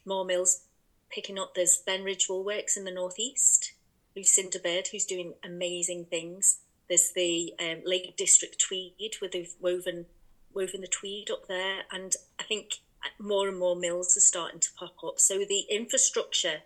more 0.05 0.25
mills 0.25 0.63
picking 1.11 1.39
up. 1.39 1.55
There's 1.55 1.83
Ben 1.85 2.01
Benridge 2.01 2.29
Woolworks 2.29 2.77
in 2.77 2.85
the 2.85 2.91
northeast, 2.91 3.73
Lucinda 4.17 4.59
Bird, 4.59 4.89
who's 4.89 5.05
doing 5.05 5.35
amazing 5.45 6.07
things. 6.07 6.61
There's 6.89 7.13
the 7.15 7.55
um, 7.61 7.83
Lake 7.85 8.17
District 8.17 8.59
Tweed, 8.59 9.15
where 9.21 9.31
they've 9.31 9.55
woven 9.61 10.07
woven 10.53 10.81
the 10.81 10.89
tweed 10.89 11.31
up 11.31 11.47
there, 11.47 11.83
and 11.93 12.15
I 12.39 12.43
think 12.43 12.81
more 13.19 13.49
and 13.49 13.59
more 13.59 13.77
mills 13.77 14.17
are 14.17 14.21
starting 14.21 14.61
to 14.61 14.69
pop 14.77 14.97
up. 15.05 15.21
So 15.21 15.39
the 15.39 15.65
infrastructure, 15.71 16.63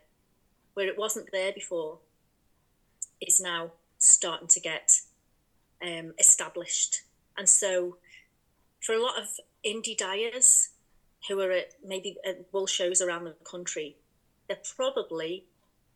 where 0.73 0.89
it 0.89 0.99
wasn't 0.99 1.31
there 1.33 1.53
before, 1.53 1.99
is 3.21 3.41
now 3.41 3.73
starting 3.99 4.49
to 4.49 4.61
get 4.61 5.01
um, 5.83 6.15
established. 6.19 7.03
And 7.37 7.49
so, 7.49 7.99
for 8.81 8.95
a 8.95 9.03
lot 9.03 9.21
of 9.21 9.29
indie 9.65 9.97
dyers 9.97 10.71
who 11.29 11.41
are 11.41 11.51
at 11.51 11.73
maybe 11.85 12.17
at 12.27 12.47
wool 12.53 12.67
shows 12.67 13.01
around 13.01 13.25
the 13.25 13.35
country, 13.45 13.97
they're 14.49 14.59
probably 14.77 15.45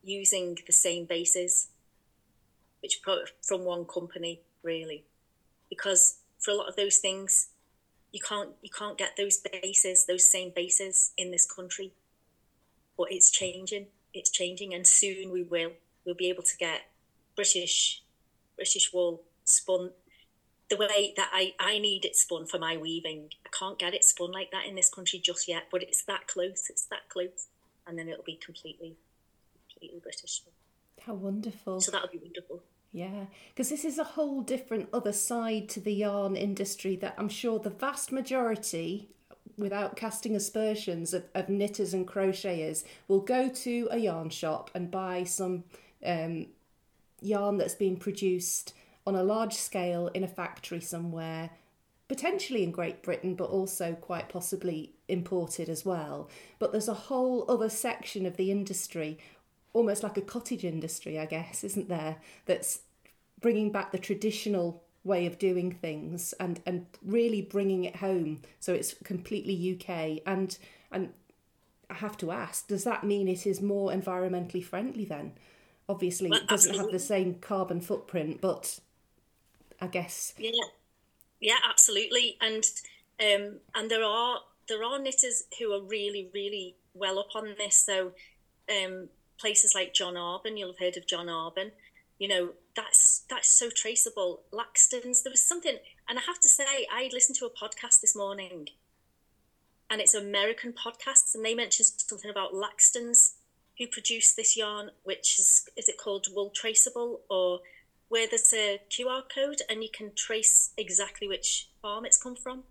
using 0.02 0.58
the 0.66 0.72
same 0.72 1.04
bases, 1.04 1.68
which 2.80 3.00
from 3.42 3.64
one 3.64 3.84
company 3.84 4.40
really, 4.62 5.04
because 5.68 6.18
for 6.38 6.52
a 6.52 6.54
lot 6.54 6.68
of 6.68 6.76
those 6.76 6.98
things, 6.98 7.48
you 8.12 8.20
can't 8.20 8.50
you 8.62 8.70
can't 8.70 8.98
get 8.98 9.16
those 9.16 9.38
bases, 9.38 10.06
those 10.06 10.30
same 10.30 10.52
bases 10.54 11.12
in 11.16 11.30
this 11.30 11.50
country. 11.50 11.92
But 12.96 13.12
it's 13.12 13.30
changing. 13.30 13.86
It's 14.14 14.30
changing, 14.30 14.74
and 14.74 14.86
soon 14.86 15.30
we 15.30 15.42
will. 15.42 15.72
We'll 16.04 16.14
be 16.14 16.30
able 16.30 16.42
to 16.44 16.56
get 16.56 16.82
British 17.36 18.02
British 18.56 18.92
wool 18.92 19.22
spun 19.44 19.90
the 20.68 20.76
way 20.76 21.14
that 21.16 21.30
I, 21.32 21.54
I 21.58 21.78
need 21.78 22.04
it 22.04 22.16
spun 22.16 22.46
for 22.46 22.58
my 22.58 22.76
weaving. 22.76 23.30
I 23.46 23.48
can't 23.56 23.78
get 23.78 23.94
it 23.94 24.04
spun 24.04 24.32
like 24.32 24.50
that 24.50 24.66
in 24.66 24.74
this 24.74 24.90
country 24.90 25.18
just 25.18 25.48
yet, 25.48 25.64
but 25.70 25.82
it's 25.82 26.02
that 26.04 26.26
close. 26.26 26.66
It's 26.68 26.84
that 26.86 27.08
close, 27.08 27.46
and 27.88 27.98
then 27.98 28.08
it'll 28.08 28.24
be 28.24 28.36
completely, 28.36 28.96
completely 29.72 30.00
British. 30.00 30.42
How 31.00 31.14
wonderful! 31.14 31.80
So 31.80 31.90
that'll 31.90 32.08
be 32.08 32.18
wonderful. 32.18 32.62
Yeah, 32.92 33.26
because 33.50 33.68
this 33.68 33.84
is 33.84 33.98
a 33.98 34.04
whole 34.04 34.40
different 34.40 34.88
other 34.92 35.12
side 35.12 35.68
to 35.70 35.80
the 35.80 35.92
yarn 35.92 36.36
industry 36.36 36.96
that 36.96 37.14
I'm 37.18 37.28
sure 37.28 37.58
the 37.58 37.70
vast 37.70 38.12
majority, 38.12 39.08
without 39.56 39.96
casting 39.96 40.34
aspersions, 40.34 41.12
of, 41.12 41.24
of 41.34 41.48
knitters 41.48 41.92
and 41.92 42.06
crocheters 42.06 42.84
will 43.06 43.20
go 43.20 43.48
to 43.48 43.88
a 43.90 43.98
yarn 43.98 44.30
shop 44.30 44.70
and 44.74 44.90
buy 44.90 45.24
some 45.24 45.64
um, 46.04 46.46
yarn 47.20 47.58
that's 47.58 47.74
been 47.74 47.96
produced 47.96 48.72
on 49.06 49.14
a 49.14 49.22
large 49.22 49.54
scale 49.54 50.08
in 50.08 50.24
a 50.24 50.28
factory 50.28 50.80
somewhere, 50.80 51.50
potentially 52.08 52.62
in 52.62 52.70
Great 52.70 53.02
Britain, 53.02 53.34
but 53.34 53.50
also 53.50 53.94
quite 53.94 54.28
possibly 54.28 54.94
imported 55.08 55.68
as 55.68 55.84
well. 55.84 56.28
But 56.58 56.72
there's 56.72 56.88
a 56.88 56.94
whole 56.94 57.44
other 57.48 57.68
section 57.68 58.26
of 58.26 58.36
the 58.36 58.50
industry, 58.50 59.18
almost 59.72 60.02
like 60.02 60.16
a 60.16 60.22
cottage 60.22 60.64
industry, 60.64 61.18
I 61.18 61.26
guess, 61.26 61.62
isn't 61.64 61.88
there? 61.88 62.16
That's 62.46 62.80
bringing 63.40 63.70
back 63.70 63.92
the 63.92 63.98
traditional 63.98 64.82
way 65.04 65.26
of 65.26 65.38
doing 65.38 65.70
things 65.70 66.34
and 66.40 66.60
and 66.66 66.84
really 67.02 67.40
bringing 67.40 67.84
it 67.84 67.96
home 67.96 68.42
so 68.58 68.74
it's 68.74 68.94
completely 69.04 69.78
UK 69.80 70.20
and 70.26 70.58
and 70.90 71.12
I 71.88 71.94
have 71.94 72.16
to 72.18 72.32
ask 72.32 72.66
does 72.66 72.82
that 72.84 73.04
mean 73.04 73.28
it 73.28 73.46
is 73.46 73.62
more 73.62 73.90
environmentally 73.90 74.62
friendly 74.62 75.04
then 75.04 75.32
obviously 75.88 76.30
well, 76.30 76.40
it 76.40 76.48
doesn't 76.48 76.72
absolutely. 76.72 76.92
have 76.92 77.00
the 77.00 77.06
same 77.06 77.34
carbon 77.36 77.80
footprint 77.80 78.40
but 78.40 78.80
I 79.80 79.86
guess. 79.86 80.34
Yeah, 80.38 80.50
yeah, 81.40 81.58
absolutely. 81.68 82.36
And 82.40 82.64
um, 83.20 83.60
and 83.74 83.90
there 83.90 84.04
are 84.04 84.40
there 84.68 84.84
are 84.84 84.98
knitters 84.98 85.44
who 85.58 85.72
are 85.72 85.82
really 85.82 86.30
really 86.34 86.76
well 86.94 87.18
up 87.18 87.34
on 87.34 87.54
this. 87.58 87.78
So 87.78 88.12
um, 88.70 89.08
places 89.38 89.74
like 89.74 89.94
John 89.94 90.14
Arbon, 90.14 90.58
you'll 90.58 90.72
have 90.72 90.78
heard 90.78 90.96
of 90.96 91.06
John 91.06 91.26
Arbon. 91.26 91.72
You 92.18 92.28
know 92.28 92.48
that's 92.74 93.24
that's 93.30 93.48
so 93.48 93.70
traceable. 93.70 94.42
Laxton's. 94.52 95.22
There 95.22 95.32
was 95.32 95.42
something, 95.42 95.76
and 96.08 96.18
I 96.18 96.22
have 96.22 96.40
to 96.40 96.48
say, 96.48 96.86
I 96.92 97.08
listened 97.12 97.36
to 97.38 97.46
a 97.46 97.50
podcast 97.50 98.00
this 98.00 98.16
morning, 98.16 98.68
and 99.88 100.00
it's 100.00 100.14
American 100.14 100.72
podcast, 100.72 101.34
and 101.34 101.44
they 101.44 101.54
mentioned 101.54 101.88
something 101.96 102.30
about 102.30 102.52
Laxton's 102.52 103.34
who 103.78 103.86
produced 103.86 104.36
this 104.36 104.56
yarn, 104.56 104.90
which 105.04 105.38
is 105.38 105.68
is 105.76 105.88
it 105.88 105.98
called 105.98 106.26
Wool 106.34 106.50
Traceable 106.50 107.20
or 107.30 107.60
where 108.08 108.26
there's 108.26 108.52
a 108.52 108.80
QR 108.90 109.22
code 109.32 109.60
and 109.68 109.82
you 109.82 109.90
can 109.92 110.12
trace 110.14 110.72
exactly 110.76 111.28
which 111.28 111.68
farm 111.82 112.04
it's 112.04 112.20
come 112.20 112.36
from. 112.36 112.64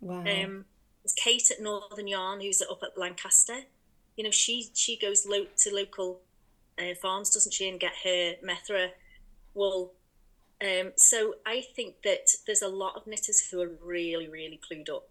Wow. 0.00 0.20
Um, 0.20 0.64
there's 1.02 1.14
Kate 1.16 1.50
at 1.50 1.60
Northern 1.60 2.08
Yarn 2.08 2.40
who's 2.40 2.62
up 2.62 2.82
at 2.82 2.98
Lancaster. 2.98 3.60
You 4.16 4.24
know, 4.24 4.30
she 4.30 4.70
she 4.74 4.98
goes 4.98 5.26
lo- 5.26 5.46
to 5.58 5.74
local 5.74 6.20
uh, 6.78 6.94
farms, 7.00 7.30
doesn't 7.30 7.52
she, 7.52 7.68
and 7.68 7.78
get 7.78 7.92
her 8.04 8.34
Methra 8.42 8.88
wool. 9.54 9.94
Um, 10.62 10.92
so 10.96 11.36
I 11.46 11.62
think 11.74 12.02
that 12.04 12.34
there's 12.46 12.62
a 12.62 12.68
lot 12.68 12.96
of 12.96 13.06
knitters 13.06 13.48
who 13.48 13.62
are 13.62 13.70
really, 13.82 14.28
really 14.28 14.60
clued 14.60 14.90
up, 14.90 15.08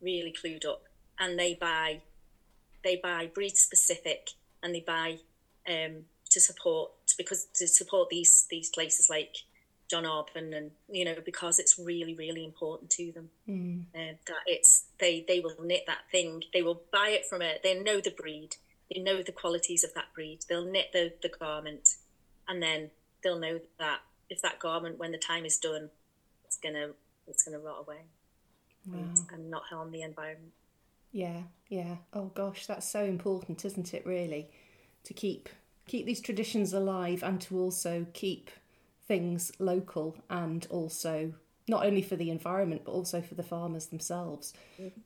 really 0.00 0.32
clued 0.32 0.64
up, 0.64 0.84
and 1.20 1.38
they 1.38 1.54
buy, 1.54 2.00
they 2.82 2.96
buy 2.96 3.30
breed 3.32 3.56
specific, 3.56 4.30
and 4.62 4.74
they 4.74 4.80
buy 4.80 5.18
um, 5.68 6.06
to 6.36 6.40
support 6.40 6.90
because 7.16 7.46
to 7.54 7.66
support 7.66 8.10
these 8.10 8.46
these 8.50 8.68
places 8.68 9.08
like 9.08 9.36
John 9.88 10.04
Arbon 10.04 10.54
and 10.54 10.70
you 10.90 11.02
know 11.02 11.14
because 11.24 11.58
it's 11.58 11.78
really 11.78 12.14
really 12.14 12.44
important 12.44 12.90
to 12.90 13.10
them. 13.12 13.30
Mm. 13.48 13.84
uh, 13.94 14.16
that 14.26 14.42
it's 14.46 14.84
they 15.00 15.24
they 15.26 15.40
will 15.40 15.56
knit 15.62 15.84
that 15.86 16.10
thing. 16.12 16.42
They 16.52 16.60
will 16.60 16.82
buy 16.92 17.08
it 17.08 17.24
from 17.24 17.40
it 17.40 17.62
they 17.62 17.80
know 17.80 18.02
the 18.02 18.10
breed. 18.10 18.56
They 18.92 19.00
know 19.00 19.22
the 19.22 19.32
qualities 19.32 19.82
of 19.82 19.94
that 19.94 20.12
breed. 20.14 20.40
They'll 20.46 20.70
knit 20.70 20.90
the, 20.92 21.14
the 21.22 21.30
garment 21.30 21.96
and 22.46 22.62
then 22.62 22.90
they'll 23.24 23.40
know 23.40 23.58
that 23.78 24.00
if 24.28 24.42
that 24.42 24.58
garment 24.58 24.98
when 24.98 25.12
the 25.12 25.18
time 25.18 25.46
is 25.46 25.56
done 25.56 25.88
it's 26.44 26.58
gonna 26.58 26.90
it's 27.26 27.42
gonna 27.42 27.58
rot 27.58 27.80
away 27.80 28.02
wow. 28.86 28.98
and, 28.98 29.18
and 29.32 29.50
not 29.50 29.62
harm 29.70 29.90
the 29.90 30.02
environment. 30.02 30.52
Yeah 31.12 31.44
yeah. 31.70 31.96
Oh 32.12 32.26
gosh 32.26 32.66
that's 32.66 32.86
so 32.86 33.04
important 33.04 33.64
isn't 33.64 33.94
it 33.94 34.04
really 34.04 34.50
to 35.04 35.14
keep 35.14 35.48
keep 35.86 36.06
these 36.06 36.20
traditions 36.20 36.72
alive 36.72 37.22
and 37.22 37.40
to 37.42 37.58
also 37.58 38.06
keep 38.12 38.50
things 39.06 39.52
local 39.58 40.16
and 40.28 40.66
also 40.70 41.32
not 41.68 41.84
only 41.84 42.02
for 42.02 42.16
the 42.16 42.30
environment 42.30 42.82
but 42.84 42.92
also 42.92 43.20
for 43.20 43.34
the 43.34 43.42
farmers 43.42 43.86
themselves. 43.86 44.52
Mm-hmm. 44.80 45.00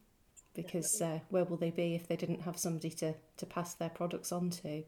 because 0.54 1.00
uh, 1.00 1.20
where 1.28 1.44
will 1.44 1.56
they 1.56 1.70
be 1.70 1.94
if 1.94 2.08
they 2.08 2.16
didn't 2.16 2.42
have 2.42 2.58
somebody 2.58 2.90
to, 2.90 3.14
to 3.36 3.46
pass 3.46 3.74
their 3.74 3.90
products 3.90 4.32
on 4.32 4.50
to? 4.50 4.82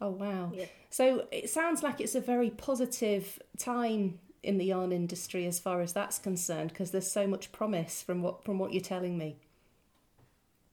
Oh 0.00 0.10
wow. 0.10 0.52
Yeah. 0.54 0.66
so 0.88 1.26
it 1.30 1.50
sounds 1.50 1.82
like 1.82 2.00
it's 2.00 2.14
a 2.14 2.20
very 2.20 2.50
positive 2.50 3.38
time 3.58 4.18
in 4.42 4.56
the 4.56 4.64
yarn 4.64 4.92
industry 4.92 5.46
as 5.46 5.58
far 5.58 5.82
as 5.82 5.92
that's 5.92 6.18
concerned 6.18 6.70
because 6.70 6.90
there's 6.90 7.10
so 7.10 7.26
much 7.26 7.52
promise 7.52 8.02
from 8.02 8.22
what 8.22 8.42
from 8.44 8.58
what 8.58 8.72
you're 8.72 8.80
telling 8.80 9.18
me. 9.18 9.36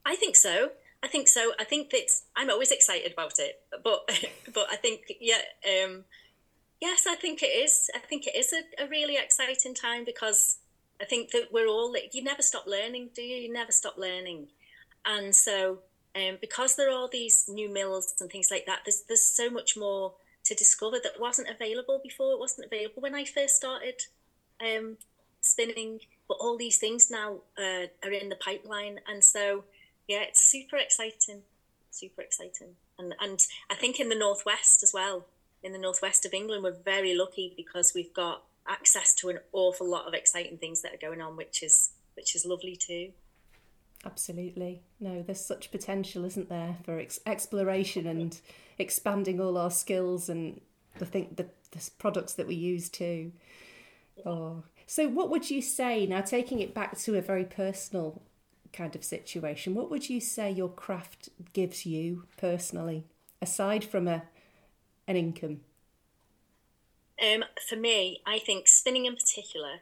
I 0.05 0.15
think 0.15 0.37
so 0.37 0.71
I 1.03 1.07
think 1.07 1.27
so. 1.27 1.53
I 1.59 1.63
think 1.63 1.89
that 1.91 2.07
I'm 2.35 2.49
always 2.49 2.71
excited 2.71 3.13
about 3.13 3.39
it, 3.39 3.61
but 3.83 4.09
but 4.53 4.67
I 4.71 4.75
think 4.75 5.13
yeah, 5.19 5.41
um, 5.65 6.05
yes, 6.81 7.05
I 7.07 7.15
think 7.15 7.43
it 7.43 7.47
is. 7.47 7.89
I 7.95 7.99
think 7.99 8.27
it 8.27 8.35
is 8.35 8.53
a, 8.53 8.83
a, 8.83 8.87
really 8.87 9.17
exciting 9.17 9.75
time 9.75 10.05
because 10.05 10.57
I 10.99 11.05
think 11.05 11.31
that 11.31 11.49
we're 11.51 11.67
all 11.67 11.95
you 12.11 12.23
never 12.23 12.41
stop 12.41 12.65
learning, 12.65 13.09
do 13.15 13.21
you? 13.21 13.37
You 13.37 13.53
never 13.53 13.71
stop 13.71 13.97
learning, 13.97 14.47
and 15.05 15.35
so 15.35 15.79
um, 16.15 16.37
because 16.41 16.75
there 16.75 16.89
are 16.89 16.93
all 16.93 17.07
these 17.07 17.45
new 17.47 17.71
mills 17.71 18.15
and 18.19 18.29
things 18.29 18.49
like 18.49 18.65
that, 18.65 18.79
there's 18.85 19.03
there's 19.07 19.23
so 19.23 19.49
much 19.49 19.77
more 19.77 20.13
to 20.45 20.55
discover 20.55 20.97
that 21.03 21.19
wasn't 21.19 21.49
available 21.49 21.99
before. 22.03 22.33
It 22.33 22.39
wasn't 22.39 22.67
available 22.67 23.01
when 23.01 23.13
I 23.13 23.25
first 23.25 23.55
started 23.55 24.01
um, 24.61 24.97
spinning, 25.41 25.99
but 26.27 26.37
all 26.39 26.57
these 26.57 26.77
things 26.77 27.11
now 27.11 27.41
uh, 27.57 27.87
are 28.03 28.11
in 28.11 28.29
the 28.29 28.35
pipeline, 28.35 28.99
and 29.07 29.23
so 29.23 29.63
yeah, 30.07 30.21
it's 30.21 30.43
super 30.43 30.77
exciting, 30.77 31.41
super 31.91 32.21
exciting, 32.21 32.75
and 32.97 33.13
and 33.19 33.45
I 33.69 33.75
think 33.75 33.99
in 33.99 34.09
the 34.09 34.15
northwest 34.15 34.83
as 34.83 34.93
well, 34.93 35.25
in 35.63 35.73
the 35.73 35.79
northwest 35.79 36.25
of 36.25 36.33
England, 36.33 36.63
we're 36.63 36.71
very 36.71 37.15
lucky 37.15 37.53
because 37.55 37.93
we've 37.93 38.13
got 38.13 38.43
access 38.67 39.13
to 39.15 39.29
an 39.29 39.39
awful 39.53 39.89
lot 39.89 40.07
of 40.07 40.13
exciting 40.13 40.57
things 40.57 40.81
that 40.81 40.93
are 40.93 40.97
going 40.97 41.21
on, 41.21 41.35
which 41.35 41.63
is 41.63 41.91
which 42.15 42.35
is 42.35 42.45
lovely 42.45 42.75
too. 42.75 43.11
Absolutely, 44.05 44.83
no, 44.99 45.23
there's 45.23 45.43
such 45.43 45.71
potential, 45.71 46.23
isn't 46.23 46.49
there, 46.49 46.77
for 46.83 46.99
ex- 46.99 47.19
exploration 47.25 48.05
and 48.07 48.39
expanding 48.77 49.41
all 49.41 49.57
our 49.57 49.71
skills 49.71 50.29
and 50.29 50.61
the 50.99 51.05
thing 51.05 51.33
the, 51.35 51.47
the 51.71 51.89
products 51.97 52.33
that 52.33 52.47
we 52.47 52.55
use 52.55 52.89
too. 52.89 53.31
Oh, 54.25 54.63
so 54.85 55.07
what 55.07 55.29
would 55.29 55.49
you 55.49 55.61
say 55.61 56.05
now? 56.05 56.21
Taking 56.21 56.59
it 56.59 56.73
back 56.73 56.97
to 56.99 57.15
a 57.15 57.21
very 57.21 57.43
personal 57.43 58.21
kind 58.77 58.95
of 58.95 59.03
situation, 59.03 59.73
what 59.73 59.89
would 59.89 60.09
you 60.09 60.21
say 60.21 60.51
your 60.51 60.69
craft 60.69 61.29
gives 61.53 61.85
you 61.85 62.23
personally, 62.37 63.03
aside 63.41 63.83
from 63.83 64.07
a 64.07 64.23
an 65.07 65.15
income? 65.15 65.61
Um, 67.21 67.43
for 67.67 67.75
me, 67.75 68.21
I 68.25 68.37
think 68.39 68.67
spinning 68.67 69.05
in 69.05 69.15
particular, 69.15 69.79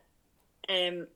um, 0.69 1.07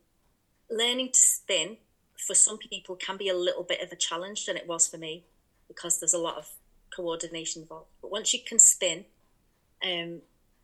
learning 0.69 1.11
to 1.13 1.19
spin 1.19 1.77
for 2.17 2.33
some 2.33 2.57
people 2.57 2.95
can 2.95 3.15
be 3.15 3.29
a 3.29 3.35
little 3.35 3.63
bit 3.63 3.81
of 3.81 3.91
a 3.91 3.95
challenge 3.95 4.45
than 4.45 4.57
it 4.57 4.67
was 4.67 4.87
for 4.87 4.97
me 4.97 5.23
because 5.67 5.99
there's 5.99 6.13
a 6.13 6.17
lot 6.17 6.35
of 6.35 6.49
coordination 6.93 7.61
involved. 7.61 7.87
But 8.01 8.11
once 8.11 8.33
you 8.33 8.41
can 8.45 8.59
spin, 8.59 9.05
um, 9.81 10.21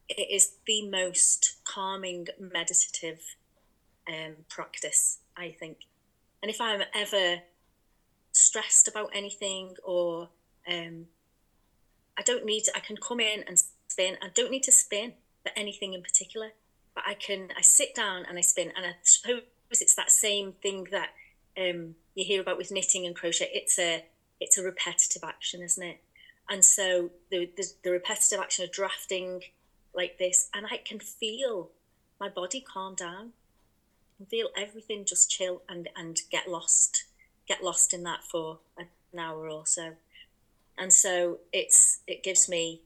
it 0.09 0.27
is 0.29 0.55
the 0.67 0.89
most 0.89 1.57
calming, 1.63 2.27
meditative 2.37 3.21
um, 4.07 4.35
practice, 4.49 5.19
I 5.37 5.55
think. 5.57 5.77
And 6.45 6.53
if 6.53 6.61
I'm 6.61 6.83
ever 6.93 7.41
stressed 8.31 8.87
about 8.87 9.09
anything 9.15 9.73
or 9.83 10.29
um, 10.71 11.07
I 12.15 12.21
don't 12.21 12.45
need, 12.45 12.65
I 12.75 12.81
can 12.81 12.97
come 12.97 13.19
in 13.19 13.43
and 13.47 13.59
spin. 13.87 14.15
I 14.21 14.27
don't 14.31 14.51
need 14.51 14.61
to 14.61 14.71
spin 14.71 15.13
for 15.41 15.51
anything 15.55 15.95
in 15.95 16.03
particular, 16.03 16.51
but 16.93 17.03
I 17.07 17.15
can, 17.15 17.47
I 17.57 17.61
sit 17.61 17.95
down 17.95 18.25
and 18.29 18.37
I 18.37 18.41
spin. 18.41 18.71
And 18.77 18.85
I 18.85 18.91
suppose 19.01 19.41
it's 19.71 19.95
that 19.95 20.11
same 20.11 20.53
thing 20.61 20.85
that 20.91 21.09
um, 21.57 21.95
you 22.13 22.23
hear 22.23 22.41
about 22.41 22.59
with 22.59 22.71
knitting 22.71 23.07
and 23.07 23.15
crochet. 23.15 23.49
It's 23.51 23.79
a, 23.79 24.05
it's 24.39 24.59
a 24.59 24.63
repetitive 24.63 25.23
action, 25.23 25.63
isn't 25.63 25.83
it? 25.83 26.03
And 26.47 26.63
so 26.63 27.09
the, 27.31 27.49
the, 27.57 27.65
the 27.83 27.89
repetitive 27.89 28.39
action 28.39 28.65
of 28.65 28.71
drafting 28.71 29.41
like 29.95 30.19
this, 30.19 30.49
and 30.53 30.67
I 30.67 30.77
can 30.77 30.99
feel 30.99 31.71
my 32.19 32.29
body 32.29 32.61
calm 32.61 32.93
down 32.93 33.31
feel 34.29 34.49
everything 34.57 35.05
just 35.05 35.29
chill 35.29 35.61
and 35.67 35.89
and 35.95 36.21
get 36.31 36.47
lost 36.47 37.05
get 37.47 37.63
lost 37.63 37.93
in 37.93 38.03
that 38.03 38.23
for 38.23 38.59
an 38.77 38.87
hour 39.19 39.49
or 39.49 39.65
so 39.65 39.93
and 40.77 40.91
so 40.93 41.39
it's 41.51 41.99
it 42.07 42.23
gives 42.23 42.47
me 42.47 42.81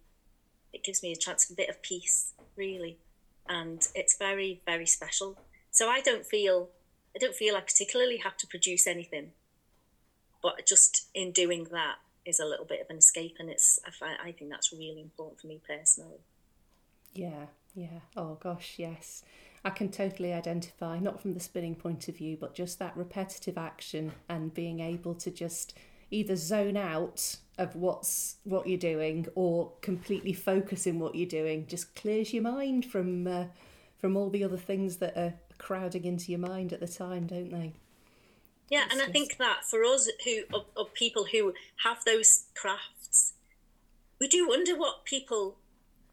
it 0.73 0.83
gives 0.83 1.01
me 1.03 1.11
a 1.11 1.15
chance 1.15 1.49
a 1.49 1.53
bit 1.53 1.69
of 1.69 1.81
peace 1.81 2.33
really 2.55 2.97
and 3.47 3.87
it's 3.95 4.17
very 4.17 4.61
very 4.65 4.85
special 4.85 5.37
So 5.71 5.89
I 5.89 6.01
don't 6.01 6.25
feel 6.25 6.69
I 7.15 7.19
don't 7.19 7.35
feel 7.35 7.55
I 7.55 7.61
particularly 7.61 8.17
have 8.17 8.37
to 8.37 8.47
produce 8.47 8.87
anything, 8.87 9.31
but 10.41 10.65
just 10.65 11.07
in 11.13 11.31
doing 11.31 11.67
that 11.71 11.95
is 12.25 12.39
a 12.39 12.45
little 12.45 12.65
bit 12.65 12.81
of 12.81 12.89
an 12.89 12.97
escape, 12.97 13.37
and 13.39 13.49
it's 13.49 13.79
I, 14.01 14.29
I 14.29 14.31
think 14.31 14.51
that's 14.51 14.71
really 14.71 15.01
important 15.01 15.41
for 15.41 15.47
me 15.47 15.61
personally. 15.65 16.19
Yeah, 17.13 17.45
yeah. 17.75 18.01
Oh 18.15 18.35
gosh, 18.35 18.75
yes. 18.77 19.23
I 19.63 19.69
can 19.71 19.89
totally 19.89 20.33
identify, 20.33 20.99
not 20.99 21.21
from 21.21 21.33
the 21.33 21.39
spinning 21.39 21.75
point 21.75 22.07
of 22.07 22.17
view, 22.17 22.37
but 22.39 22.55
just 22.55 22.79
that 22.79 22.95
repetitive 22.95 23.57
action 23.57 24.13
and 24.29 24.53
being 24.53 24.79
able 24.79 25.13
to 25.15 25.31
just 25.31 25.73
either 26.11 26.35
zone 26.35 26.77
out 26.77 27.37
of 27.57 27.75
what's 27.75 28.37
what 28.45 28.67
you're 28.67 28.77
doing 28.77 29.27
or 29.35 29.71
completely 29.81 30.33
focus 30.33 30.87
in 30.87 30.97
what 30.97 31.13
you're 31.13 31.27
doing 31.27 31.67
just 31.67 31.93
clears 31.93 32.33
your 32.33 32.41
mind 32.41 32.85
from 32.85 33.27
uh, 33.27 33.43
from 33.97 34.15
all 34.15 34.29
the 34.29 34.43
other 34.43 34.57
things 34.57 34.97
that 34.97 35.15
are 35.17 35.33
crowding 35.57 36.05
into 36.05 36.31
your 36.31 36.39
mind 36.39 36.71
at 36.71 36.79
the 36.79 36.87
time 36.87 37.27
don't 37.27 37.51
they? 37.51 37.73
Yeah 38.69 38.85
it's 38.85 38.93
and 38.93 39.01
just... 39.01 39.09
i 39.09 39.11
think 39.11 39.37
that 39.37 39.65
for 39.69 39.83
us 39.83 40.09
who 40.23 40.43
of, 40.53 40.65
of 40.75 40.93
people 40.93 41.27
who 41.31 41.53
have 41.83 42.03
those 42.05 42.45
crafts 42.55 43.33
we 44.19 44.27
do 44.27 44.47
wonder 44.47 44.75
what 44.75 45.03
people 45.05 45.57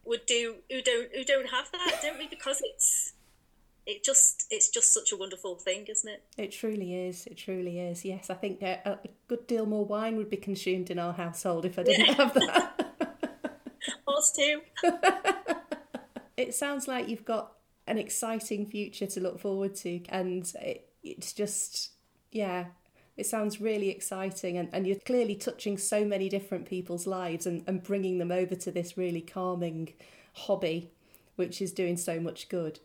would 0.05 0.27
do 0.27 0.57
who 0.71 0.83
don't 0.83 1.15
who 1.15 1.25
don't 1.25 1.51
have 1.51 1.71
that 1.73 2.01
don't 2.03 2.19
we? 2.19 2.27
Because 2.27 2.61
it's 2.63 3.13
it 3.87 4.03
just 4.03 4.47
it's 4.51 4.69
just 4.69 4.93
such 4.93 5.13
a 5.13 5.17
wonderful 5.17 5.55
thing 5.57 5.87
isn't 5.89 6.11
it? 6.11 6.25
It 6.37 6.53
truly 6.53 6.95
is 6.95 7.27
it 7.27 7.37
truly 7.37 7.79
is 7.79 8.05
yes. 8.05 8.31
I 8.31 8.35
think 8.35 8.63
a, 8.63 8.81
a 8.85 9.09
good 9.29 9.47
deal 9.47 9.67
more 9.67 9.85
wine 9.85 10.17
would 10.17 10.31
be 10.31 10.37
consumed 10.37 10.91
in 10.91 10.99
our 10.99 11.13
household 11.13 11.65
if 11.65 11.79
i 11.79 11.83
didn't 11.83 12.07
yeah. 12.07 12.15
have 12.15 12.35
that. 12.35 12.83
Us 14.09 14.33
too. 14.33 14.61
It 16.37 16.55
sounds 16.55 16.87
like 16.87 17.09
you've 17.09 17.25
got 17.25 17.53
an 17.87 17.97
exciting 17.99 18.67
future 18.67 19.07
to 19.07 19.21
look 19.21 19.39
forward 19.41 19.75
to 19.77 20.05
and 20.09 20.53
it, 20.61 20.91
it's 21.03 21.33
just 21.33 21.93
yeah 22.31 22.67
it 23.17 23.25
sounds 23.25 23.61
really 23.61 23.89
exciting 23.89 24.59
and, 24.59 24.69
and 24.73 24.87
you're 24.87 24.99
clearly 24.99 25.35
touching 25.35 25.79
so 25.79 26.05
many 26.05 26.29
different 26.29 26.67
people's 26.67 27.07
lives 27.07 27.47
and, 27.47 27.63
and 27.67 27.83
bringing 27.83 28.19
them 28.19 28.31
over 28.31 28.55
to 28.55 28.71
this 28.71 28.99
really 28.99 29.23
calming 29.23 29.95
hobby 30.35 30.91
which 31.37 31.63
is 31.63 31.73
doing 31.73 31.97
so 31.97 32.21
much 32.21 32.49
good 32.49 32.81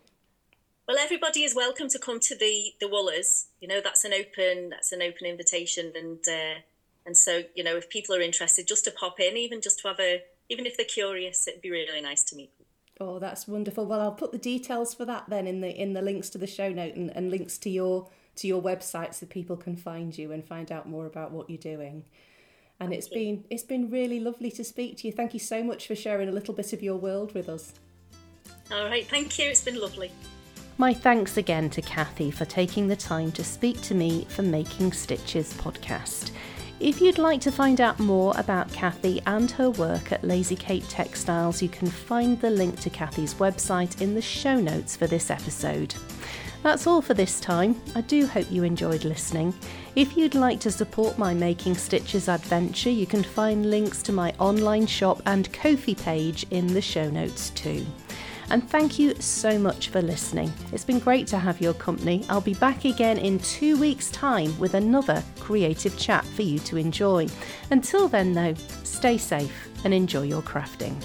well, 0.92 1.00
everybody 1.00 1.44
is 1.44 1.56
welcome 1.56 1.88
to 1.88 1.98
come 1.98 2.20
to 2.20 2.36
the 2.36 2.74
the 2.82 2.86
Woollers. 2.86 3.46
You 3.62 3.70
know, 3.70 3.80
that's 3.82 4.04
an 4.04 4.12
open 4.14 4.72
that's 4.72 4.92
an 4.92 5.02
open 5.02 5.26
invitation, 5.26 5.94
and 5.96 6.20
uh, 6.28 6.60
and 7.06 7.16
so 7.16 7.44
you 7.56 7.64
know, 7.64 7.78
if 7.78 7.90
people 7.90 8.14
are 8.14 8.20
interested, 8.20 8.68
just 8.68 8.84
to 8.86 8.92
pop 8.92 9.18
in, 9.22 9.38
even 9.38 9.62
just 9.62 9.80
to 9.80 9.88
have 9.88 10.02
a, 10.02 10.22
even 10.50 10.66
if 10.66 10.76
they're 10.76 10.86
curious, 10.86 11.48
it'd 11.48 11.62
be 11.62 11.72
really 11.72 12.02
nice 12.02 12.24
to 12.24 12.36
meet. 12.36 12.52
Oh, 13.00 13.20
that's 13.20 13.48
wonderful. 13.48 13.86
Well, 13.86 14.02
I'll 14.02 14.12
put 14.12 14.34
the 14.34 14.38
details 14.38 14.94
for 14.94 15.06
that 15.06 15.30
then 15.30 15.48
in 15.48 15.62
the 15.62 15.70
in 15.70 15.94
the 15.94 16.02
links 16.02 16.30
to 16.32 16.38
the 16.38 16.46
show 16.46 16.70
note 16.70 16.96
and, 16.96 17.10
and 17.16 17.32
links 17.32 17.58
to 17.60 17.70
your 17.70 18.10
to 18.36 18.48
your 18.48 18.62
website 18.62 19.14
so 19.14 19.26
people 19.28 19.56
can 19.56 19.78
find 19.78 20.18
you 20.18 20.34
and 20.34 20.44
find 20.44 20.74
out 20.74 20.90
more 20.90 21.06
about 21.06 21.32
what 21.32 21.50
you're 21.50 21.58
doing. 21.58 22.04
And 22.82 22.90
Thank 22.90 22.98
it's 22.98 23.10
you. 23.12 23.16
been 23.16 23.46
it's 23.50 23.64
been 23.64 23.90
really 23.90 24.20
lovely 24.20 24.52
to 24.52 24.64
speak 24.66 24.98
to 24.98 25.08
you. 25.08 25.14
Thank 25.14 25.34
you 25.34 25.40
so 25.40 25.64
much 25.64 25.88
for 25.88 25.96
sharing 25.96 26.28
a 26.28 26.34
little 26.34 26.54
bit 26.54 26.74
of 26.74 26.84
your 26.84 26.98
world 26.98 27.34
with 27.34 27.48
us. 27.48 27.72
All 28.70 28.86
right, 28.86 29.08
thank 29.08 29.40
you. 29.40 29.46
It's 29.46 29.64
been 29.64 29.80
lovely. 29.80 30.12
My 30.78 30.94
thanks 30.94 31.38
again 31.38 31.70
to 31.72 31.82
Cathy 31.82 32.32
for 32.32 32.46
taking 32.46 32.88
the 32.88 32.96
time 32.96 33.32
to 33.34 33.44
speak 33.44 33.82
to 33.82 33.94
me 33.94 34.26
for 34.30 34.42
Making 34.42 34.92
Stitches 34.92 35.54
podcast. 35.54 36.32
If 36.80 37.00
you'd 37.00 37.20
like 37.20 37.40
to 37.42 37.52
find 37.52 37.80
out 37.80 38.00
more 38.00 38.34
about 38.38 38.74
Cathy 38.74 39.22
and 39.28 39.52
her 39.52 39.70
work 39.70 40.12
at 40.12 40.24
Lazy 40.24 40.56
Kate 40.56 40.88
Textiles, 40.90 41.62
you 41.62 41.70
can 41.70 41.88
find 41.88 42.42
the 42.42 42.50
link 42.50 42.80
to 42.80 42.90
Cathy's 42.90 43.36
website 43.36 44.02
in 44.02 44.16
the 44.16 44.22
show 44.22 44.60
notes 44.60 44.96
for 44.96 45.06
this 45.06 45.30
episode. 45.30 45.94
That's 46.64 46.88
all 46.88 47.02
for 47.02 47.14
this 47.14 47.40
time. 47.40 47.80
I 47.94 48.02
do 48.02 48.26
hope 48.26 48.52
you 48.52 48.64
enjoyed 48.64 49.04
listening. 49.04 49.54
If 49.96 50.18
you'd 50.18 50.36
like 50.36 50.60
to 50.62 50.72
support 50.72 51.20
my 51.20 51.36
Making 51.36 51.76
Stitches 51.76 52.28
adventure, 52.28 52.90
you 52.90 53.06
can 53.06 53.24
find 53.24 53.70
links 53.70 54.02
to 54.04 54.12
my 54.12 54.34
online 54.40 54.88
shop 54.88 55.22
and 55.28 55.52
Ko-fi 55.54 55.94
page 55.94 56.48
in 56.50 56.66
the 56.66 56.82
show 56.82 57.10
notes 57.10 57.52
too. 57.52 57.86
And 58.52 58.70
thank 58.70 59.00
you 59.00 59.16
so 59.16 59.58
much 59.58 59.88
for 59.88 60.02
listening. 60.02 60.52
It's 60.74 60.84
been 60.84 61.00
great 61.00 61.26
to 61.28 61.40
have 61.40 61.62
your 61.62 61.74
company. 61.74 62.26
I'll 62.28 62.42
be 62.42 62.54
back 62.54 62.84
again 62.84 63.18
in 63.18 63.40
two 63.40 63.78
weeks' 63.80 64.12
time 64.12 64.58
with 64.60 64.74
another 64.74 65.24
creative 65.40 65.98
chat 65.98 66.26
for 66.26 66.42
you 66.42 66.60
to 66.60 66.76
enjoy. 66.76 67.28
Until 67.72 68.10
then, 68.10 68.34
though, 68.34 68.56
stay 68.84 69.18
safe 69.18 69.70
and 69.86 69.94
enjoy 69.94 70.24
your 70.24 70.42
crafting. 70.42 71.02